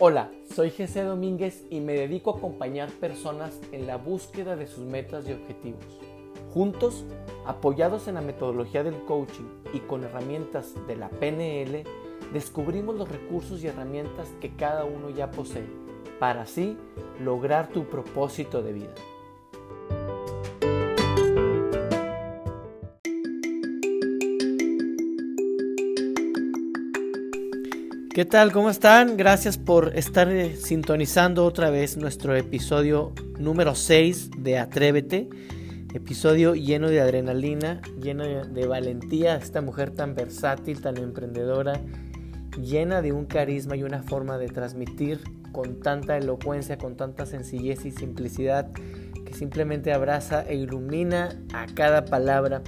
[0.00, 4.84] Hola, soy Jesse Domínguez y me dedico a acompañar personas en la búsqueda de sus
[4.84, 5.82] metas y objetivos.
[6.54, 7.04] Juntos,
[7.44, 11.82] apoyados en la metodología del coaching y con herramientas de la PNL,
[12.32, 15.66] descubrimos los recursos y herramientas que cada uno ya posee
[16.20, 16.76] para así
[17.20, 18.94] lograr tu propósito de vida.
[28.18, 28.50] ¿Qué tal?
[28.50, 29.16] ¿Cómo están?
[29.16, 35.28] Gracias por estar eh, sintonizando otra vez nuestro episodio número 6 de Atrévete.
[35.94, 39.36] Episodio lleno de adrenalina, lleno de valentía.
[39.36, 41.80] Esta mujer tan versátil, tan emprendedora,
[42.60, 45.20] llena de un carisma y una forma de transmitir
[45.52, 48.72] con tanta elocuencia, con tanta sencillez y simplicidad
[49.24, 52.62] que simplemente abraza e ilumina a cada palabra.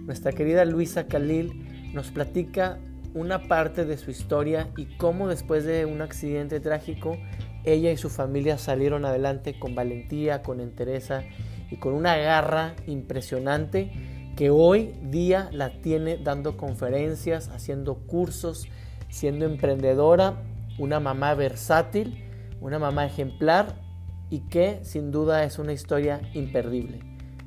[0.00, 2.80] Nuestra querida Luisa Khalil nos platica
[3.16, 7.16] una parte de su historia y cómo después de un accidente trágico
[7.64, 11.22] ella y su familia salieron adelante con valentía, con entereza
[11.70, 13.90] y con una garra impresionante
[14.36, 18.68] que hoy día la tiene dando conferencias, haciendo cursos,
[19.08, 20.42] siendo emprendedora,
[20.78, 22.22] una mamá versátil,
[22.60, 23.80] una mamá ejemplar
[24.28, 27.00] y que sin duda es una historia imperdible.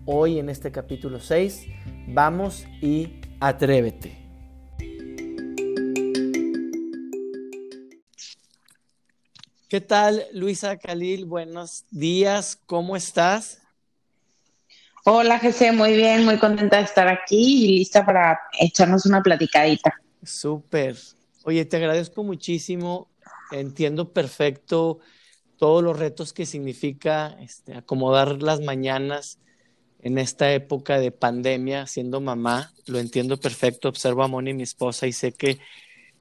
[0.05, 1.67] Hoy en este capítulo 6
[2.07, 4.28] vamos y atrévete.
[9.69, 11.25] ¿Qué tal, Luisa Khalil?
[11.25, 13.61] Buenos días, ¿cómo estás?
[15.05, 19.93] Hola, Jesse, muy bien, muy contenta de estar aquí y lista para echarnos una platicadita.
[20.23, 20.97] Súper.
[21.43, 23.11] Oye, te agradezco muchísimo.
[23.51, 25.01] Entiendo perfecto
[25.57, 29.37] todos los retos que significa este, acomodar las mañanas
[29.99, 32.73] en esta época de pandemia siendo mamá.
[32.87, 33.87] Lo entiendo perfecto.
[33.87, 35.59] Observo a Moni, mi esposa, y sé que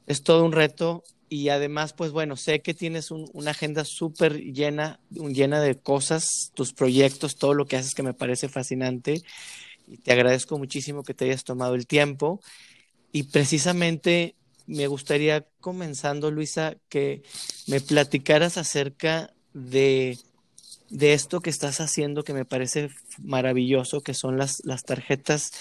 [0.06, 5.00] es todo un reto y además, pues bueno, sé que tienes una agenda súper llena,
[5.10, 9.22] llena de cosas, tus proyectos, todo lo que haces que me parece fascinante.
[9.86, 12.40] Y te agradezco muchísimo que te hayas tomado el tiempo.
[13.12, 14.34] Y precisamente
[14.66, 17.22] me gustaría, comenzando, Luisa, que
[17.66, 20.18] me platicaras acerca de,
[20.90, 25.52] de esto que estás haciendo, que me parece maravilloso, que son las, las tarjetas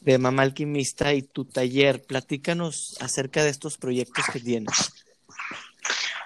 [0.00, 2.02] de Mamá Alquimista y tu taller.
[2.02, 4.95] Platícanos acerca de estos proyectos que tienes.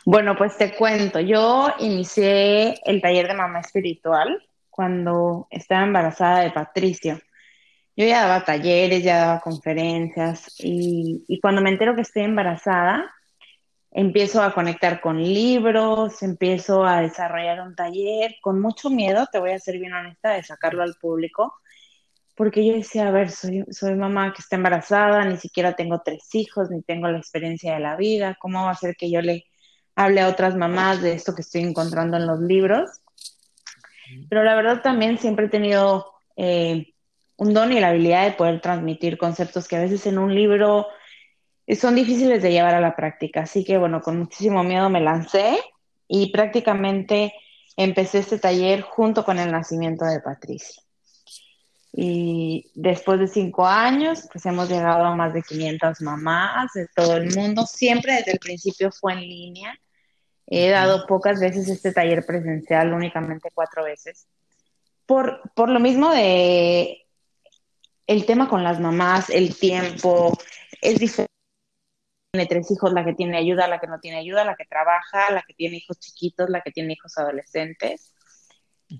[0.07, 6.51] Bueno, pues te cuento, yo inicié el taller de mamá espiritual cuando estaba embarazada de
[6.53, 7.21] Patricio.
[7.97, 13.13] Yo ya daba talleres, ya daba conferencias y, y cuando me entero que estoy embarazada,
[13.91, 19.51] empiezo a conectar con libros, empiezo a desarrollar un taller con mucho miedo, te voy
[19.51, 21.53] a ser bien honesta, de sacarlo al público,
[22.37, 26.35] porque yo decía, a ver, soy, soy mamá que está embarazada, ni siquiera tengo tres
[26.35, 29.45] hijos, ni tengo la experiencia de la vida, ¿cómo va a ser que yo le
[30.01, 32.91] hable a otras mamás de esto que estoy encontrando en los libros.
[34.31, 36.07] Pero la verdad también siempre he tenido
[36.37, 36.95] eh,
[37.37, 40.87] un don y la habilidad de poder transmitir conceptos que a veces en un libro
[41.79, 43.43] son difíciles de llevar a la práctica.
[43.43, 45.59] Así que bueno, con muchísimo miedo me lancé
[46.09, 47.35] y prácticamente
[47.77, 50.83] empecé este taller junto con el nacimiento de Patricia.
[51.93, 57.17] Y después de cinco años, pues hemos llegado a más de 500 mamás de todo
[57.17, 57.67] el mundo.
[57.67, 59.79] Siempre desde el principio fue en línea.
[60.51, 64.27] He dado pocas veces este taller presencial, únicamente cuatro veces.
[65.07, 67.07] Por, por lo mismo de
[68.07, 70.37] el tema con las mamás, el tiempo,
[70.83, 71.31] es diferente.
[72.33, 75.33] Tiene tres hijos, la que tiene ayuda, la que no tiene ayuda, la que trabaja,
[75.33, 78.13] la que tiene hijos chiquitos, la que tiene hijos adolescentes.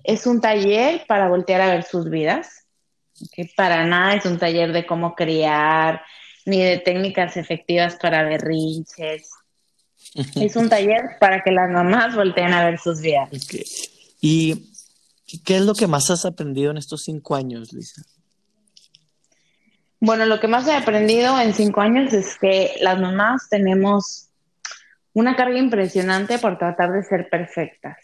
[0.03, 2.61] Es un taller para voltear a ver sus vidas
[3.31, 6.01] que para nada es un taller de cómo criar,
[6.45, 9.31] ni de técnicas efectivas para berrinches.
[10.13, 13.29] Es un taller para que las mamás volteen a ver sus vidas.
[14.21, 14.67] ¿Y
[15.45, 18.03] qué es lo que más has aprendido en estos cinco años, Lisa?
[19.99, 24.29] Bueno, lo que más he aprendido en cinco años es que las mamás tenemos
[25.13, 27.97] una carga impresionante por tratar de ser perfectas.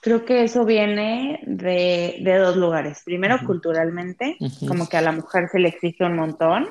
[0.00, 3.02] Creo que eso viene de, dos lugares.
[3.04, 4.36] Primero, culturalmente,
[4.66, 6.68] como que a la mujer se le exige un montón.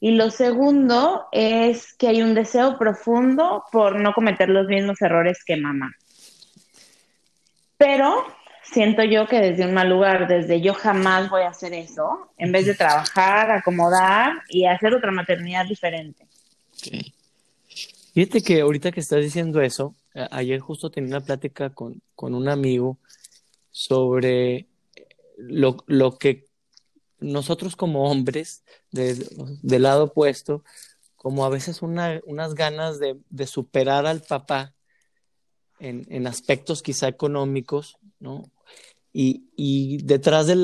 [0.00, 5.42] Y lo segundo es que hay un deseo profundo por no cometer los mismos errores
[5.44, 5.92] que mamá.
[7.76, 8.24] Pero
[8.62, 12.52] siento yo que desde un mal lugar, desde yo jamás voy a hacer eso, en
[12.52, 16.26] vez de trabajar, acomodar y hacer otra maternidad diferente.
[18.14, 19.94] Fíjate que ahorita que estás diciendo eso,
[20.30, 22.98] ayer justo tenía una plática con, un amigo
[23.70, 24.66] sobre
[25.36, 26.47] lo, que
[27.20, 30.64] nosotros como hombres, del lado opuesto,
[31.16, 34.74] como a veces unas ganas de, superar al papá
[35.80, 38.50] en, aspectos quizá económicos, ¿no?
[39.12, 40.54] Y, detrás de,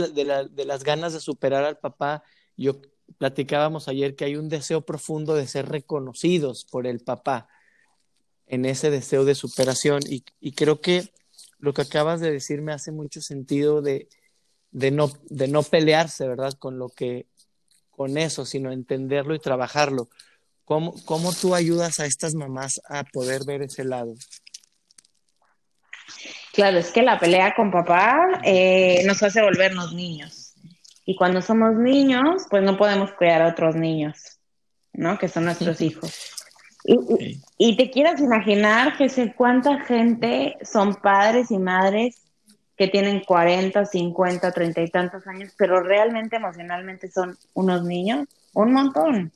[0.64, 2.22] las ganas de superar al papá,
[2.56, 2.80] yo
[3.18, 7.48] platicábamos ayer que hay un deseo profundo de ser reconocidos por el papá
[8.46, 10.00] en ese deseo de superación.
[10.08, 11.12] Y, creo que
[11.58, 14.08] lo que acabas de decir me hace mucho sentido de,
[14.90, 16.52] no, de no pelearse, ¿verdad?
[16.58, 17.26] Con lo que,
[17.90, 20.08] con eso, sino entenderlo y trabajarlo.
[20.64, 24.14] ¿Cómo, ¿Cómo tú ayudas a estas mamás a poder ver ese lado?
[26.52, 30.54] Claro, es que la pelea con papá eh, nos hace volvernos niños.
[31.04, 34.38] Y cuando somos niños, pues no podemos cuidar a otros niños,
[34.92, 35.18] ¿no?
[35.18, 36.30] Que son nuestros hijos.
[37.58, 42.23] Y, te quieras imaginar, que sé cuánta gente son padres y madres
[42.76, 48.72] que tienen 40, 50, 30 y tantos años, pero realmente emocionalmente son unos niños, un
[48.72, 49.32] montón.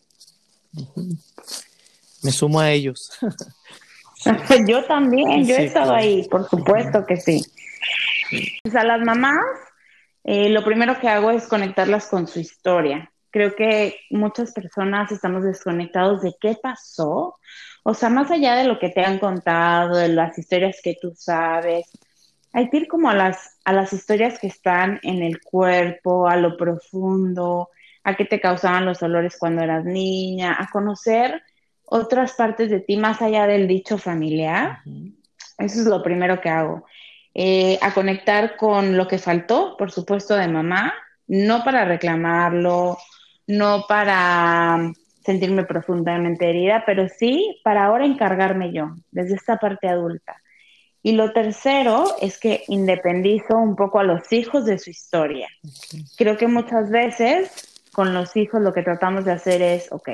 [2.23, 3.13] Me sumo a ellos.
[4.67, 7.45] yo también, yo he estado ahí, por supuesto que sí.
[8.63, 9.45] Pues a las mamás,
[10.25, 13.13] eh, lo primero que hago es conectarlas con su historia.
[13.31, 17.39] Creo que muchas personas estamos desconectados de qué pasó.
[17.85, 21.15] O sea, más allá de lo que te han contado, de las historias que tú
[21.17, 21.87] sabes,
[22.53, 26.37] hay que ir como a las, a las historias que están en el cuerpo, a
[26.37, 27.71] lo profundo,
[28.05, 31.43] a qué te causaban los olores cuando eras niña, a conocer
[31.85, 34.79] otras partes de ti más allá del dicho familiar.
[35.59, 36.85] Eso es lo primero que hago.
[37.35, 40.95] Eh, a conectar con lo que faltó, por supuesto, de mamá,
[41.27, 42.99] no para reclamarlo,
[43.47, 44.93] no para
[45.25, 50.37] sentirme profundamente herida, pero sí para ahora encargarme yo, desde esta parte adulta.
[51.03, 55.49] Y lo tercero es que independizo un poco a los hijos de su historia.
[56.17, 60.09] Creo que muchas veces con los hijos lo que tratamos de hacer es, ok,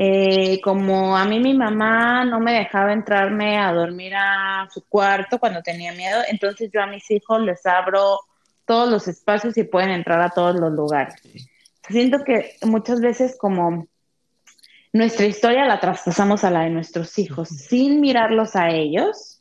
[0.00, 5.40] eh, como a mí mi mamá no me dejaba entrarme a dormir a su cuarto
[5.40, 8.20] cuando tenía miedo, entonces yo a mis hijos les abro
[8.64, 11.16] todos los espacios y pueden entrar a todos los lugares.
[11.88, 13.88] Siento que muchas veces como
[14.92, 19.37] nuestra historia la traspasamos a la de nuestros hijos sin mirarlos a ellos,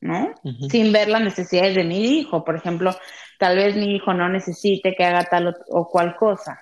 [0.00, 0.34] ¿no?
[0.70, 2.44] Sin ver las necesidades de mi hijo.
[2.44, 2.94] Por ejemplo,
[3.38, 6.60] tal vez mi hijo no necesite que haga tal o, cual cosa.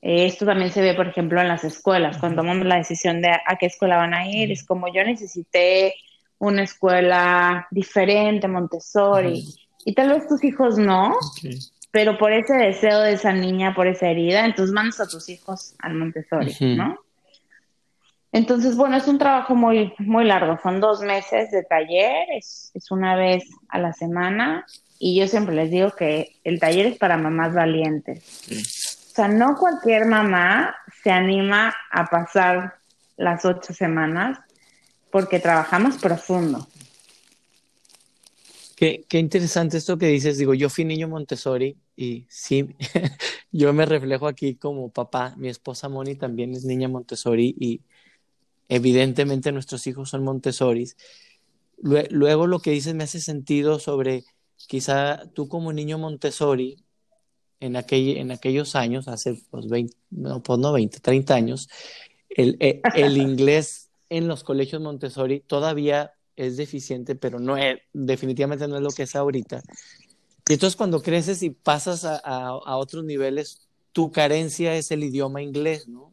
[0.00, 2.18] esto también se ve, por ejemplo, en las escuelas.
[2.18, 5.94] Cuando tomamos la decisión de a qué escuela van a ir, es como yo necesité
[6.38, 9.44] una escuela diferente, Montessori,
[9.84, 11.14] y tal vez tus hijos no,
[11.90, 15.74] pero por ese deseo de esa niña, por esa herida, entonces mandas a tus hijos
[15.78, 16.98] al Montessori, ¿no?
[18.34, 23.14] Entonces, bueno, es un trabajo muy, muy largo, son dos meses de taller, es, una
[23.14, 24.66] vez a la semana
[24.98, 28.42] y yo siempre les digo que el taller es para mamás valientes.
[28.50, 32.74] O sea, no cualquier mamá se anima a pasar
[33.16, 34.40] las ocho semanas
[35.12, 36.66] porque trabajamos profundo.
[38.74, 40.38] Qué, qué, interesante esto que dices.
[40.38, 42.74] Digo, yo fui niño Montessori y sí,
[43.52, 45.34] yo me reflejo aquí como papá.
[45.36, 47.80] Mi esposa Moni también es niña Montessori y
[48.68, 50.96] evidentemente nuestros hijos son Montessoris.
[51.78, 54.24] Luego lo que dices me hace sentido sobre
[54.56, 56.84] quizá tú como niño Montessori
[57.60, 61.68] en, aquel, en aquellos años, hace pues 20, no, pues no 20, 30 años,
[62.30, 68.68] el, el, el inglés en los colegios Montessori todavía es deficiente, pero no es, definitivamente
[68.68, 69.62] no es lo que es ahorita.
[70.48, 75.42] Y entonces cuando creces y pasas a, a, otros niveles, tu carencia es el idioma
[75.42, 76.12] inglés, ¿no?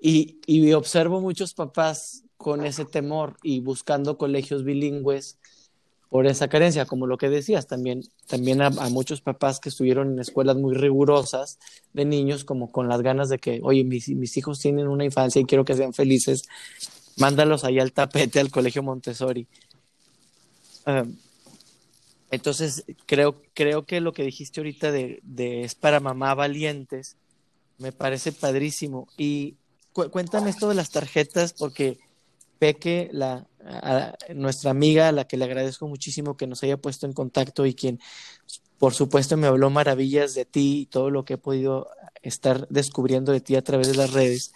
[0.00, 5.38] Y, observo muchos papás con ese temor y buscando colegios bilingües
[6.08, 10.18] por esa carencia, como lo que decías, también, también a, muchos papás que estuvieron en
[10.18, 11.58] escuelas muy rigurosas
[11.92, 15.40] de niños, como con las ganas de que, oye, mis, mis hijos tienen una infancia
[15.40, 16.48] y quiero que sean felices,
[17.18, 19.46] mándalos ahí al tapete al colegio Montessori.
[20.86, 21.04] Ah,
[22.30, 27.16] entonces, creo, creo que lo que dijiste ahorita de, de, es para mamá valientes,
[27.78, 29.08] me parece padrísimo.
[29.16, 29.56] Y
[29.92, 31.98] cuéntame esto de las tarjetas, porque
[32.58, 33.46] Peque, la,
[34.34, 37.74] nuestra amiga, a la que le agradezco muchísimo que nos haya puesto en contacto y
[37.74, 38.00] quien,
[38.78, 41.88] por supuesto, me habló maravillas de ti y todo lo que he podido
[42.22, 44.52] estar descubriendo de ti a través de las redes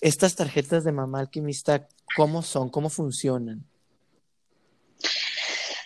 [0.00, 1.86] estas tarjetas de mamá alquimista,
[2.16, 2.70] ¿cómo son?
[2.70, 3.64] ¿Cómo funcionan?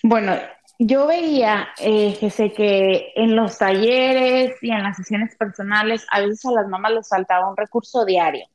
[0.03, 0.37] Bueno,
[0.79, 6.21] yo veía, eh, que sé que en los talleres y en las sesiones personales, a
[6.21, 8.47] veces a las mamás les faltaba un recurso diario,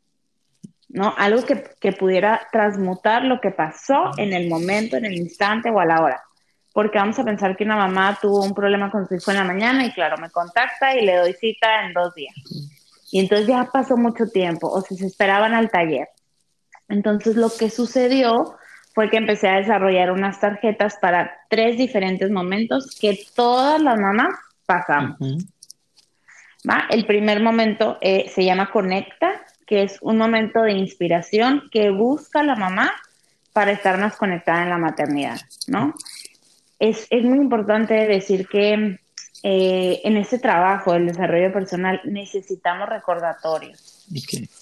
[0.89, 1.13] ¿no?
[1.17, 5.79] Algo que, que pudiera transmutar lo que pasó en el momento, en el instante o
[5.79, 6.22] a la hora.
[6.74, 9.43] Porque vamos a pensar que una mamá tuvo un problema con su hijo en la
[9.43, 12.34] mañana y claro, me contacta y le doy cita en dos días
[13.12, 16.10] Y entonces ya pasó mucho tiempo o se esperaban al taller.
[16.88, 18.55] Entonces lo que sucedió
[18.93, 24.34] fue que empecé a desarrollar unas tarjetas para tres diferentes momentos que todas las mamás
[24.65, 25.17] pasamos.
[26.69, 26.86] ¿Va?
[26.89, 32.41] El primer momento eh, se llama Conecta, que es un momento de inspiración que busca
[32.41, 32.91] la mamá
[33.53, 35.93] para estar más conectada en la maternidad, ¿no?
[36.79, 38.97] Es, es muy importante decir que
[39.43, 44.07] eh, en este trabajo del desarrollo personal necesitamos recordatorios.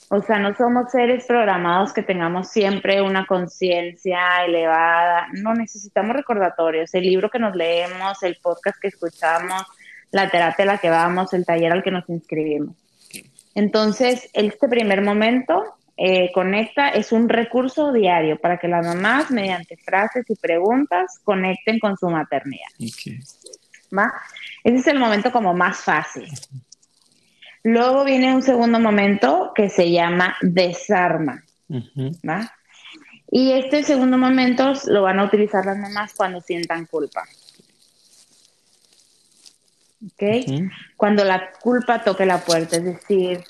[0.10, 5.28] O sea, no somos seres programados que tengamos siempre una conciencia elevada.
[5.32, 6.94] No necesitamos recordatorios.
[6.94, 9.64] El libro que nos leemos, el podcast que escuchamos,
[10.12, 12.76] la terapia a la que vamos, el taller al que nos inscribimos.
[13.58, 15.64] Entonces, este primer momento
[15.98, 21.80] eh, conecta es un recurso diario para que las mamás, mediante frases y preguntas, conecten
[21.80, 22.68] con su maternidad.
[23.98, 24.14] ¿Va?
[24.64, 26.28] Ese es el momento como más fácil.
[27.64, 31.44] Luego viene un segundo momento que se llama desarma.
[31.68, 32.54] ¿va?
[33.32, 37.24] Y este segundo momento lo van a utilizar las mamás cuando sientan culpa.
[40.06, 40.24] ¿Ok?
[40.96, 43.44] Cuando la culpa toque la puerta, es decir,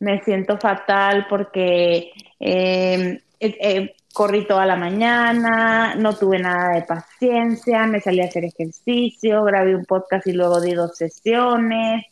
[0.00, 7.86] me siento fatal porque eh, eh, corrí toda la mañana, no tuve nada de paciencia,
[7.86, 12.04] me salí a hacer ejercicio, grabé un podcast y luego di dos sesiones,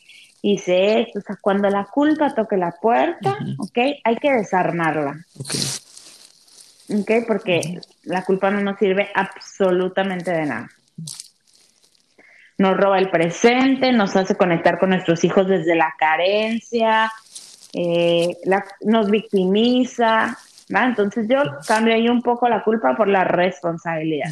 [0.43, 1.19] hice esto.
[1.19, 3.79] O sea, cuando la culpa toque la puerta, ¿ok?
[4.05, 5.25] Hay que desarmarla.
[6.99, 7.11] Ok.
[7.27, 10.71] Porque la culpa no nos sirve absolutamente de nada.
[12.61, 17.11] Nos roba el presente, nos hace conectar con nuestros hijos desde la carencia,
[17.73, 18.37] eh,
[18.83, 20.37] nos victimiza,
[20.69, 24.31] entonces yo cambio ahí un poco la culpa por la responsabilidad.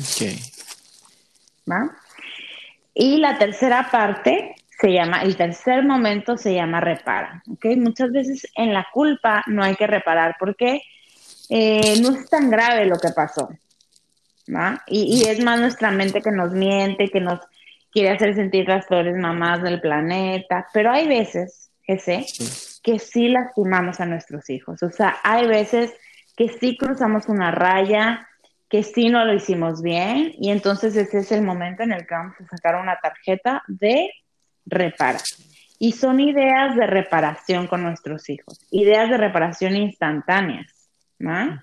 [2.92, 7.42] Y la tercera parte se llama, el tercer momento se llama repara.
[7.50, 7.76] ¿okay?
[7.76, 10.82] Muchas veces en la culpa no hay que reparar porque
[11.49, 13.49] eh, no es tan grave lo que pasó.
[14.87, 17.40] Y, es más nuestra mente que nos miente, que nos
[17.92, 20.66] quiere hacer sentir las flores mamás del planeta.
[20.73, 22.25] Pero hay veces, que sé,
[22.83, 24.83] que sí lastimamos a nuestros hijos.
[24.83, 25.92] O sea, hay veces
[26.37, 28.28] que sí cruzamos una raya,
[28.68, 32.14] que sí no lo hicimos bien y entonces ese es el momento en el que
[32.14, 34.11] vamos a sacar una tarjeta de
[34.66, 35.18] repara.
[35.78, 40.78] Y son ideas de reparación con nuestros hijos, ideas de reparación instantáneas.
[41.18, 41.61] ¿no?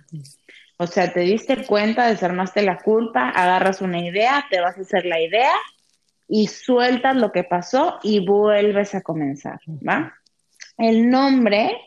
[0.77, 5.05] O sea, te diste cuenta, desarmaste la culpa, agarras una idea, te vas a hacer
[5.05, 5.53] la idea
[6.27, 9.59] y sueltas lo que pasó y vuelves a comenzar.
[9.67, 10.13] ¿va?
[10.77, 11.77] El nombre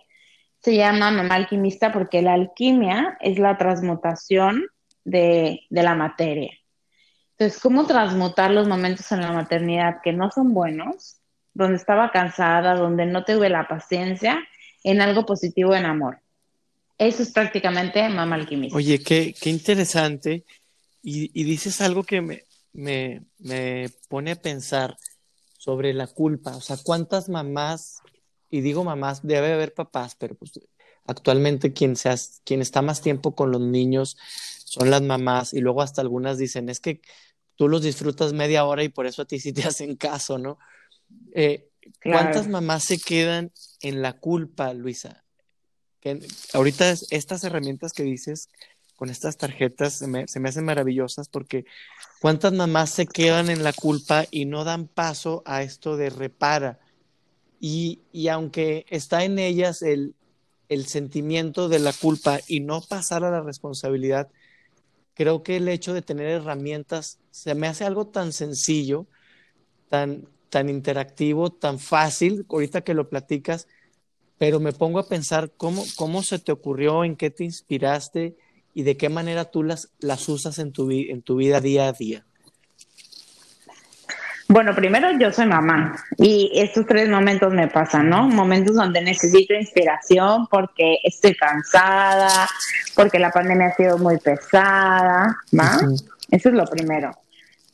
[0.60, 4.66] se llama mamá alquimista porque la alquimia es la transmutación
[5.04, 6.52] de, la materia.
[7.36, 11.20] Entonces, ¿cómo transmutar los momentos en la maternidad que no son buenos,
[11.54, 14.38] donde estaba cansada, donde no tuve la paciencia,
[14.82, 16.18] en algo positivo en amor?
[16.98, 18.76] Eso es prácticamente mamá alquimista.
[18.76, 20.44] Oye, qué, qué interesante.
[21.00, 24.96] Y, dices algo que me, me, me pone a pensar
[25.58, 26.56] sobre la culpa.
[26.56, 28.02] O sea, ¿cuántas mamás
[28.50, 30.52] y digo mamás, debe haber papás, pero pues
[31.04, 31.94] actualmente quien,
[32.44, 34.16] quien está más tiempo con los niños
[34.64, 37.00] son las mamás y luego hasta algunas dicen, es que
[37.56, 40.58] tú los disfrutas media hora y por eso a ti sí te hacen caso, ¿no?
[41.32, 41.70] Eh,
[42.02, 45.24] ¿Cuántas mamás se quedan en la culpa, Luisa?
[46.00, 46.20] Que
[46.52, 48.50] ahorita estas herramientas que dices
[48.98, 51.64] con estas tarjetas se me, se me hacen maravillosas porque
[52.20, 56.80] ¿cuántas mamás se quedan en la culpa y no dan paso a esto de repara?
[57.60, 60.16] Y, aunque está en ellas el,
[60.86, 64.28] sentimiento de la culpa y no pasar a la responsabilidad,
[65.14, 69.06] creo que el hecho de tener herramientas se me hace algo tan sencillo,
[69.88, 73.68] tan, tan interactivo, tan fácil, ahorita que lo platicas,
[74.38, 78.36] pero me pongo a pensar cómo, cómo se te ocurrió, en qué te inspiraste
[78.78, 81.92] y de qué manera tú las, las usas en tu, en tu vida día a
[81.92, 82.24] día.
[84.46, 88.28] Bueno, primero yo soy mamá y estos tres momentos me pasan, ¿no?
[88.28, 92.46] Momentos donde necesito inspiración porque estoy cansada,
[92.94, 95.80] porque la pandemia ha sido muy pesada, ¿va?
[96.30, 97.10] Eso es lo primero.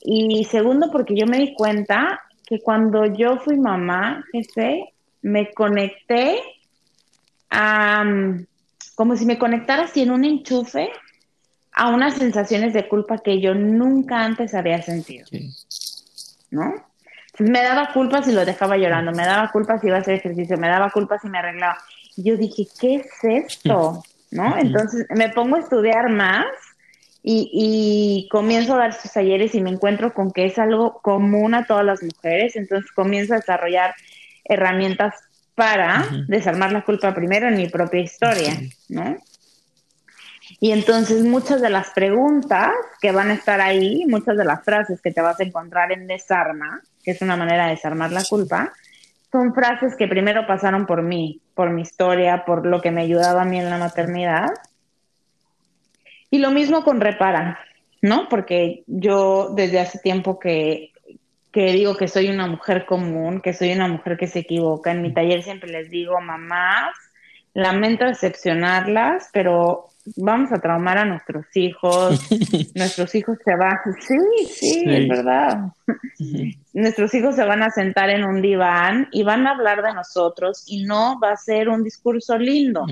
[0.01, 6.39] Y segundo, porque yo me di cuenta que cuando yo fui mamá, jefe, me conecté
[7.51, 8.05] a,
[8.95, 10.91] como si me conectara así en un enchufe
[11.73, 15.27] a unas sensaciones de culpa que yo nunca antes había sentido.
[16.51, 16.73] ¿no?
[17.39, 20.57] me daba culpa si lo dejaba llorando, me daba culpa si iba a hacer ejercicio,
[20.57, 21.79] me daba culpa si me arreglaba.
[22.17, 24.03] Yo dije, ¿qué es esto?
[24.31, 24.57] ¿No?
[24.57, 26.47] Entonces me pongo a estudiar más
[27.23, 31.55] y, y, comienzo a dar sus talleres y me encuentro con que es algo común
[31.55, 33.95] a todas las mujeres, entonces comienzo a desarrollar
[34.45, 35.15] herramientas
[35.55, 38.59] para desarmar la culpa primero en mi propia historia,
[38.89, 39.17] ¿no?
[40.61, 45.01] Y entonces muchas de las preguntas que van a estar ahí, muchas de las frases
[45.01, 48.73] que te vas a encontrar en Desarma, que es una manera de desarmar la culpa,
[49.33, 53.43] son frases que primero pasaron por mí, por mi historia, por lo que me ayudaba
[53.43, 54.51] a mí en la maternidad.
[56.31, 57.59] Y lo mismo con Repara,
[58.01, 58.29] ¿no?
[58.29, 60.93] Porque yo desde hace tiempo que,
[61.55, 65.03] que digo que soy una mujer común, que soy una mujer que se equivoca, en
[65.03, 66.97] mi taller siempre les digo, mamás,
[67.55, 72.19] lamento decepcionarlas, pero vamos a traumar a nuestros hijos,
[72.75, 74.19] nuestros hijos se van, sí,
[74.49, 75.73] sí, es verdad,
[76.73, 80.65] nuestros hijos se van a sentar en un diván y van a hablar de nosotros
[80.67, 82.85] y no va a ser un discurso lindo,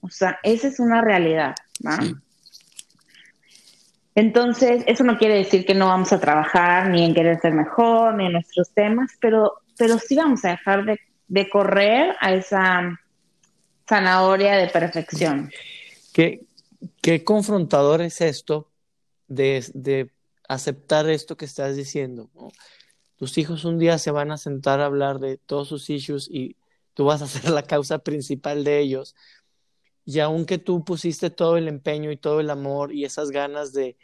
[0.00, 1.54] o sea, esa es una realidad,
[1.86, 1.98] ¿va?
[4.18, 8.14] Entonces, eso no quiere decir que no vamos a trabajar ni en querer ser mejor,
[8.14, 12.98] ni en nuestros temas, pero, pero sí vamos a dejar de, correr a esa
[13.88, 15.52] zanahoria de perfección.
[16.12, 16.46] ¿Qué,
[17.00, 18.68] qué confrontador es esto
[19.28, 20.10] de,
[20.48, 22.28] aceptar esto que estás diciendo?
[23.14, 26.56] Tus hijos un día se van a sentar a hablar de todos sus issues y
[26.92, 29.14] tú vas a ser la causa principal de ellos.
[30.04, 33.96] Y aunque tú pusiste todo el empeño y todo el amor y esas ganas de,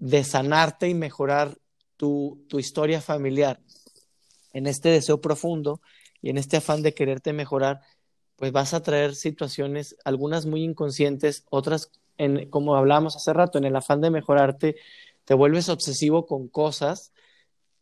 [0.00, 1.58] de sanarte y mejorar
[1.98, 3.60] tu, tu historia familiar.
[4.54, 5.82] En este deseo profundo
[6.22, 7.80] y en este afán de quererte mejorar,
[8.36, 13.66] pues vas a traer situaciones, algunas muy inconscientes, otras, en, como hablábamos hace rato, en
[13.66, 14.76] el afán de mejorarte,
[15.26, 17.12] te vuelves obsesivo con cosas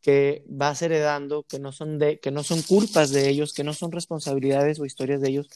[0.02, 3.74] que vas heredando, que no son de, que no son culpas de ellos, que no
[3.74, 5.48] son responsabilidades o historias de ellos,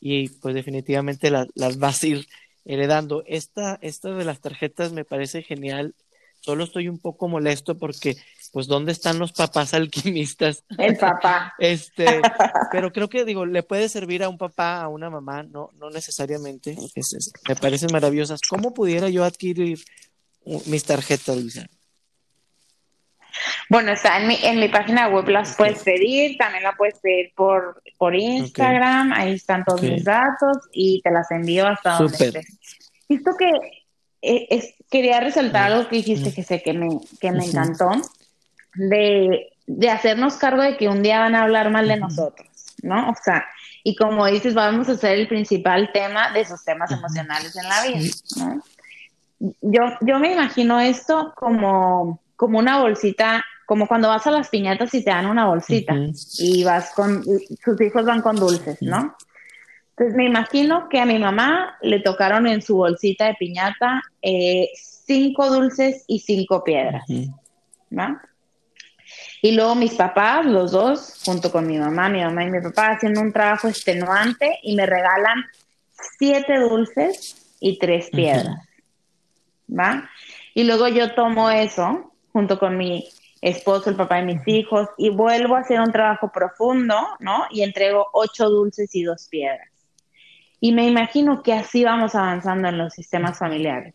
[0.00, 2.26] y pues definitivamente las, las vas a ir
[2.64, 3.24] heredando.
[3.26, 5.94] Esta, esta de las tarjetas me parece genial.
[6.40, 8.16] Solo estoy un poco molesto porque
[8.52, 10.62] pues ¿dónde están los papás alquimistas?
[10.78, 11.54] El papá.
[11.58, 12.22] este,
[12.70, 15.90] pero creo que digo, le puede servir a un papá, a una mamá, no, no
[15.90, 16.76] necesariamente.
[17.48, 18.40] me parecen maravillosas.
[18.48, 19.80] ¿Cómo pudiera yo adquirir
[20.66, 21.66] mis tarjetas, Luisa?
[23.70, 27.32] Bueno, está en mi, en mi página web, las puedes pedir, también la puedes pedir
[27.34, 32.58] por, por Instagram, ahí están todos mis datos y te las envío hasta donde estés.
[33.08, 33.50] Visto que
[34.22, 36.88] eh, quería resaltar algo que dijiste que sé que me,
[37.20, 37.90] que me encantó
[38.74, 39.50] de,
[39.90, 42.48] hacernos cargo de que un día van a hablar mal de nosotros,
[42.82, 43.10] ¿no?
[43.10, 43.46] O sea,
[43.82, 47.82] y como dices, vamos a ser el principal tema de esos temas emocionales en la
[47.82, 48.62] vida, ¿no?
[49.60, 54.94] Yo, yo me imagino esto como, como una bolsita, como cuando vas a las piñatas
[54.94, 55.94] y te dan una bolsita
[56.38, 59.16] y vas con, sus hijos van con dulces, ¿no?
[59.90, 64.68] Entonces me imagino que a mi mamá le tocaron en su bolsita de piñata eh,
[64.74, 67.04] cinco dulces y cinco piedras,
[67.90, 68.20] ¿no?
[69.40, 72.92] Y luego mis papás, los dos, junto con mi mamá, mi mamá y mi papá,
[72.92, 75.44] haciendo un trabajo extenuante y me regalan
[76.18, 78.66] siete dulces y tres piedras.
[79.68, 80.08] ¿Va?
[80.54, 83.06] Y luego yo tomo eso, junto con mi
[83.44, 87.44] esposo, el papá de mis hijos, y vuelvo a hacer un trabajo profundo, ¿no?
[87.50, 89.68] Y entrego ocho dulces y dos piedras.
[90.60, 93.94] Y me imagino que así vamos avanzando en los sistemas familiares.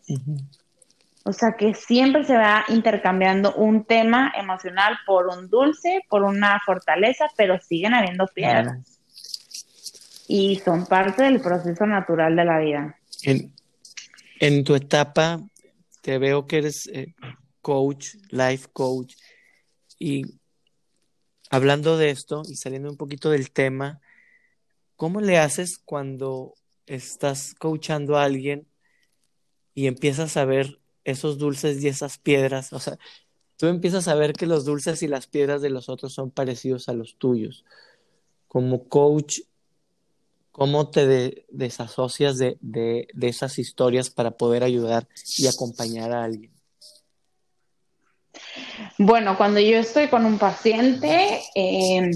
[1.24, 6.60] O sea que siempre se va intercambiando un tema emocional por un dulce, por una
[6.64, 9.00] fortaleza, pero siguen habiendo piedras.
[10.28, 12.96] Y son parte del proceso natural de la vida.
[14.38, 15.40] En, tu etapa,
[16.02, 17.14] te veo que eres eh,
[17.62, 19.14] coach, life coach,
[20.00, 20.22] y
[21.50, 24.00] hablando de esto y saliendo un poquito del tema,
[24.96, 26.54] ¿cómo le haces cuando
[26.86, 28.66] estás coachando a alguien
[29.74, 32.98] y empiezas a ver esos dulces y esas piedras, o sea,
[33.56, 36.88] tú empiezas a ver que los dulces y las piedras de los otros son parecidos
[36.88, 37.64] a los tuyos.
[38.48, 39.40] Como coach,
[40.50, 46.59] ¿cómo te desasocias de, de, esas historias para poder ayudar y acompañar a alguien?
[48.98, 52.10] Bueno, cuando yo estoy con un paciente, em,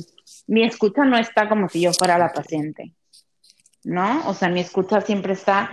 [0.47, 2.95] mi escucha no está como si yo fuera la paciente,
[3.85, 4.29] ¿no?
[4.29, 5.71] O sea, mi escucha siempre está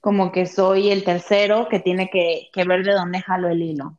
[0.00, 3.98] como que soy el tercero que tiene que, ver de dónde jalo el hilo.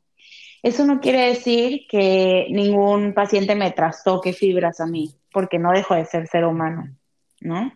[0.63, 5.95] Eso no quiere decir que ningún paciente me trastoque fibras a mí, porque no dejo
[5.95, 6.95] de ser ser humano,
[7.39, 7.71] ¿no?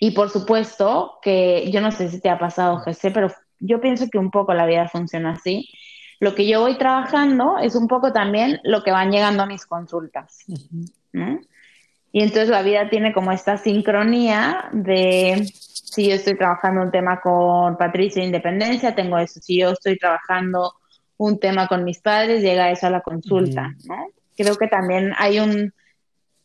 [0.00, 4.08] Y por supuesto que yo no sé si te ha pasado, Jesse, pero yo pienso
[4.08, 5.68] que un poco la vida funciona así.
[6.20, 9.66] Lo que yo voy trabajando es un poco también lo que van llegando a mis
[9.66, 10.44] consultas.
[11.12, 11.40] ¿no?
[12.12, 17.20] Y entonces la vida tiene como esta sincronía de si yo estoy trabajando un tema
[17.20, 19.40] con Patricia Independencia, tengo eso.
[19.40, 20.74] Si yo estoy trabajando
[21.16, 24.06] un tema con mis padres, llega eso a la consulta, ¿no?
[24.36, 25.72] Creo que también hay un,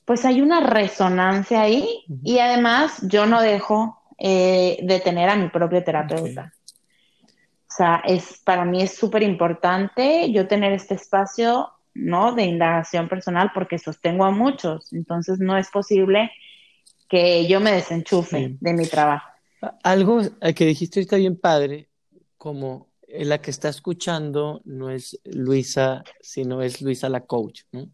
[0.05, 5.49] pues hay una resonancia ahí y además yo no dejo eh, de tener a mi
[5.49, 6.51] propio terapeuta.
[7.73, 12.35] O sea, es, para mí es súper importante yo tener este espacio, ¿no?
[12.35, 14.93] De indagación personal porque sostengo a muchos.
[14.93, 16.29] Entonces no es posible
[17.09, 19.27] que yo me desenchufe de mi trabajo.
[19.81, 20.21] Algo
[20.55, 21.89] que dijiste está bien padre,
[22.37, 27.89] como la que está escuchando no es Luisa, sino es Luisa la coach, ¿no?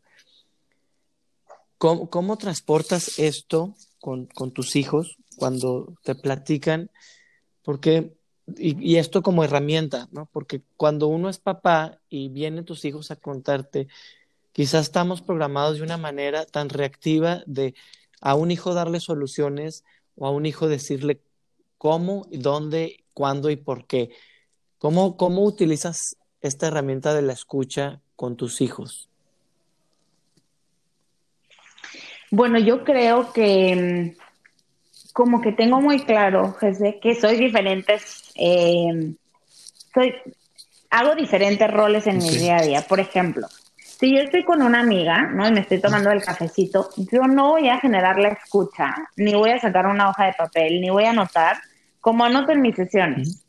[1.77, 6.91] ¿Cómo, transportas esto con, con, tus hijos cuando te platican?
[7.63, 8.18] Porque,
[8.57, 10.27] y, esto como herramienta, ¿no?
[10.31, 13.87] Porque cuando uno es papá y vienen tus hijos a contarte,
[14.51, 17.75] quizás estamos programados de una manera tan reactiva de
[18.21, 19.83] a un hijo darle soluciones
[20.15, 21.21] o a un hijo decirle
[21.77, 24.11] cómo, dónde, cuándo y por qué.
[24.77, 29.09] ¿Cómo, cómo utilizas esta herramienta de la escucha con tus hijos?
[32.31, 34.15] Bueno, yo creo que
[35.13, 39.13] como que tengo muy claro, José, que soy diferentes, eh,
[39.93, 40.13] soy,
[40.89, 42.81] hago diferentes roles en mi día a día.
[42.87, 45.47] Por ejemplo, si yo estoy con una amiga, ¿no?
[45.47, 49.49] Y me estoy tomando el cafecito, yo no voy a generar la escucha, ni voy
[49.51, 51.57] a sacar una hoja de papel, ni voy a anotar,
[51.99, 53.43] como anoto en mis sesiones.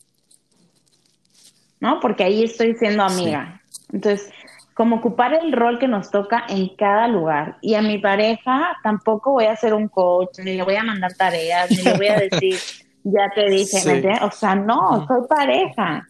[1.79, 2.01] ¿No?
[2.01, 3.63] Porque ahí estoy siendo amiga.
[3.93, 4.31] Entonces,
[4.75, 7.59] como ocupar el rol que nos toca en cada lugar.
[7.61, 11.13] Y a mi pareja tampoco voy a ser un coach, ni le voy a mandar
[11.15, 12.57] tareas, ni le voy a decir,
[13.05, 13.79] ya te dije,
[14.23, 16.07] o sea, no, soy pareja.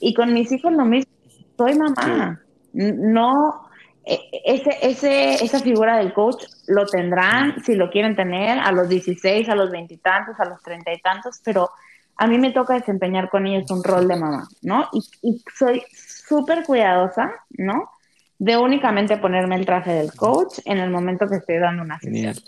[0.00, 1.12] Y con mis hijos lo mismo,
[1.56, 2.40] soy mamá.
[2.72, 3.68] No,
[4.04, 8.88] e, ese, ese, esa figura del coach lo tendrán, si lo quieren tener, a los
[8.88, 11.70] 16, a los veintitantos, a los treinta y tantos, pero
[12.16, 14.88] a mí me toca desempeñar con ellos un rol de mamá, ¿no?
[14.92, 17.90] Y, y soy súper cuidadosa, ¿no?
[18.38, 22.34] De únicamente ponerme el traje del coach en el momento que estoy dando una sesión.
[22.34, 22.42] Genial.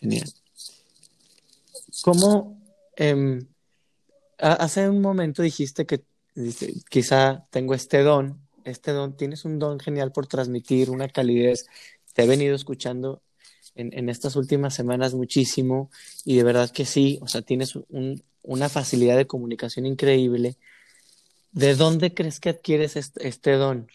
[0.00, 0.28] Genial.
[2.02, 2.60] ¿Cómo
[2.96, 3.46] em,
[4.38, 6.02] hace un momento dijiste que
[6.88, 11.66] quizá tengo este don, este don, tienes un don genial por transmitir una calidez.
[12.14, 13.22] Te he venido escuchando
[13.74, 15.90] en, en estas últimas semanas muchísimo
[16.24, 20.56] y de verdad que sí, o sea, tienes un, una facilidad de comunicación increíble.
[21.52, 23.88] ¿De dónde crees que adquieres este, este don?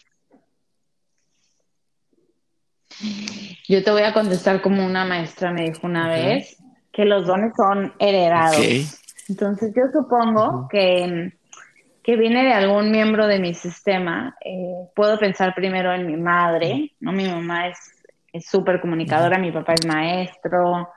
[3.67, 6.57] Yo te voy a contestar como una maestra me dijo una vez,
[6.91, 9.01] que los dones son heredados.
[9.29, 11.33] Entonces yo supongo que,
[12.01, 14.35] que, viene de algún miembro de mi sistema.
[14.43, 17.11] Eh, puedo pensar primero en mi madre, ¿no?
[17.11, 20.89] Mi mamá es súper comunicadora, mi papá es maestro,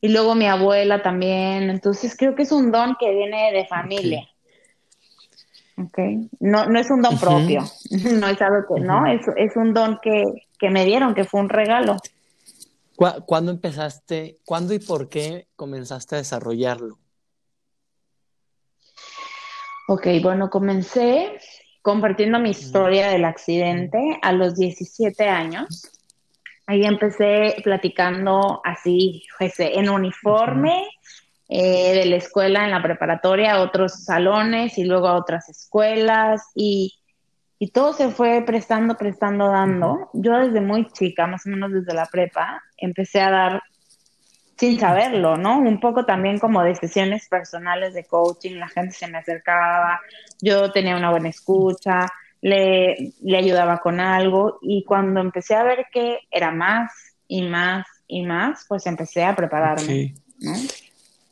[0.00, 1.70] y luego mi abuela también.
[1.70, 4.20] Entonces creo que es un don que viene de familia.
[4.20, 4.39] Okay.
[6.40, 9.06] No, no es un don propio, no es algo que, ¿no?
[9.06, 10.24] Es, es un don que,
[10.58, 11.96] que me dieron, que fue un regalo.
[13.24, 16.98] ¿Cuándo empezaste, cuándo y por qué comenzaste a desarrollarlo?
[19.88, 21.38] Ok, bueno, comencé
[21.82, 25.90] compartiendo mi historia del accidente a los 17 años.
[26.66, 30.86] Ahí empecé platicando así, en uniforme
[31.50, 36.42] eh, de la escuela en la preparatoria a otros salones y luego a otras escuelas
[36.54, 36.94] y
[37.62, 40.08] y todo se fue prestando, prestando, dando.
[40.14, 43.62] Yo desde muy chica, más o menos desde la prepa, empecé a dar
[44.56, 45.58] sin saberlo, ¿no?
[45.58, 50.00] Un poco también como de sesiones personales de coaching, la gente se me acercaba,
[50.40, 52.06] yo tenía una buena escucha,
[52.40, 56.90] le, le ayudaba con algo y cuando empecé a ver que era más
[57.28, 60.14] y más y más, pues empecé a prepararme.
[60.38, 60.52] ¿no?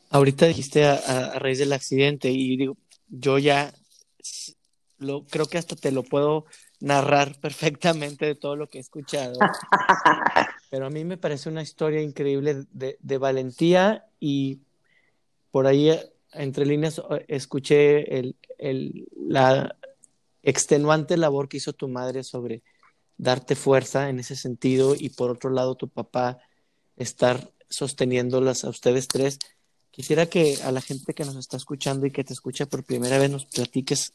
[0.09, 3.73] Ahorita dijiste a, raíz del accidente y digo, yo ya
[4.97, 6.45] lo, creo que hasta te lo puedo
[6.79, 9.39] narrar perfectamente de todo lo que he escuchado.
[10.69, 14.59] Pero a mí me parece una historia increíble de, de valentía y
[15.51, 15.91] por ahí
[16.33, 19.75] entre líneas escuché el, el, la
[20.43, 22.63] extenuante labor que hizo tu madre sobre
[23.17, 26.39] darte fuerza en ese sentido y por otro lado tu papá
[26.95, 29.39] estar sosteniéndolas a ustedes tres.
[29.91, 33.17] Quisiera que a la gente que nos está escuchando y que te escucha por primera
[33.17, 34.13] vez nos platiques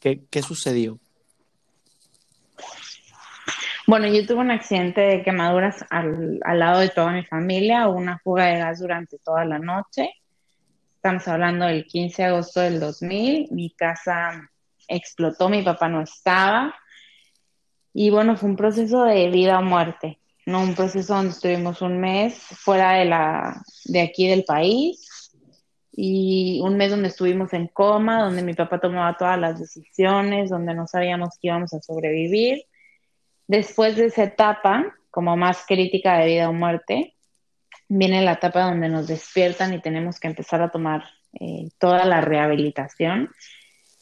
[0.00, 0.98] ¿Qué, sucedió?
[3.86, 8.46] Bueno, yo tuve un accidente de quemaduras al, lado de toda mi familia, una fuga
[8.46, 10.10] de gas durante toda la noche.
[10.96, 13.48] Estamos hablando del 15 de agosto del 2000.
[13.52, 14.48] Mi casa
[14.88, 16.74] explotó, mi papá no estaba.
[17.92, 20.62] Y bueno, fue un proceso de vida o muerte, ¿no?
[20.62, 25.15] Un proceso donde estuvimos un mes fuera de, la, de aquí del país
[25.98, 30.74] y un mes donde estuvimos en coma, donde mi papá tomaba todas las decisiones, donde
[30.74, 32.64] no sabíamos que íbamos a sobrevivir.
[33.48, 37.14] Después de esa etapa, como más crítica de vida o muerte,
[37.88, 41.04] viene la etapa donde nos despiertan y tenemos que empezar a tomar
[41.40, 43.30] eh, toda la rehabilitación.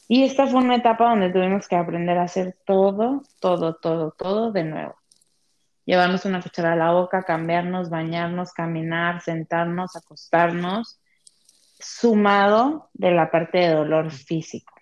[0.08, 4.50] Y esta fue una etapa donde tuvimos que aprender a hacer todo, todo, todo, todo
[4.50, 4.96] de nuevo.
[5.86, 10.98] Llevarnos una cuchara a la boca, cambiarnos, bañarnos, caminar, sentarnos, acostarnos,
[11.84, 14.74] sumado de la parte de dolor físico.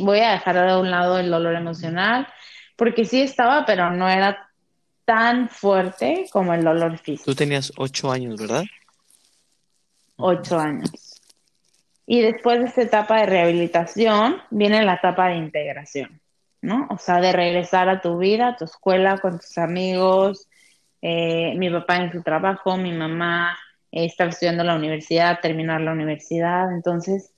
[0.00, 2.28] Voy a dejar de un lado el dolor emocional,
[2.76, 4.48] porque sí estaba, pero no era
[5.04, 7.24] tan fuerte como el dolor físico.
[7.24, 8.64] Tú tenías ocho años, ¿verdad?
[10.16, 11.20] Ocho años.
[12.06, 16.20] Y después de esta etapa de rehabilitación, viene la etapa de integración,
[16.60, 16.86] ¿no?
[16.90, 20.48] O sea, de regresar a tu vida, a tu escuela, con tus amigos,
[21.02, 23.58] eh, mi papá en su trabajo, mi mamá
[24.04, 26.72] estar estudiando la universidad, terminar la universidad.
[26.72, 27.32] Entonces,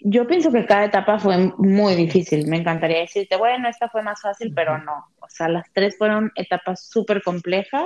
[0.00, 2.46] yo pienso que cada etapa fue muy difícil.
[2.46, 5.06] Me encantaría decirte, bueno, esta fue más fácil, pero no.
[5.20, 7.84] O sea, las tres fueron etapas súper complejas.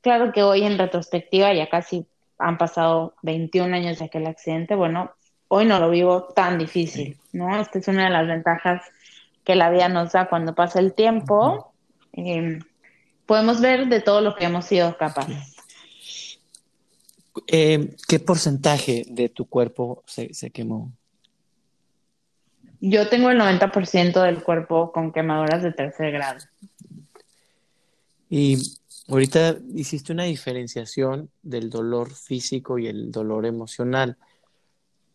[0.00, 2.06] Claro que hoy en retrospectiva, ya casi
[2.38, 5.12] han pasado 21 años de aquel accidente, bueno,
[5.48, 7.60] hoy no lo vivo tan difícil, ¿no?
[7.60, 8.82] Esta es una de las ventajas
[9.44, 11.72] que la vida nos da cuando pasa el tiempo.
[12.12, 12.60] Em,
[13.26, 15.51] podemos ver de todo lo que hemos sido capaces.
[17.46, 20.92] Eh, ¿Qué porcentaje de tu cuerpo se, quemó?
[22.80, 26.40] Yo tengo el 90% del cuerpo con quemaduras de tercer grado.
[28.28, 28.58] Y
[29.08, 34.16] ahorita hiciste una diferenciación del dolor físico y el dolor emocional.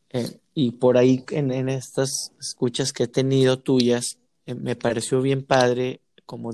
[0.10, 5.44] Eh, y por ahí en, estas escuchas que he tenido tuyas, eh, me pareció bien
[5.44, 6.52] padre como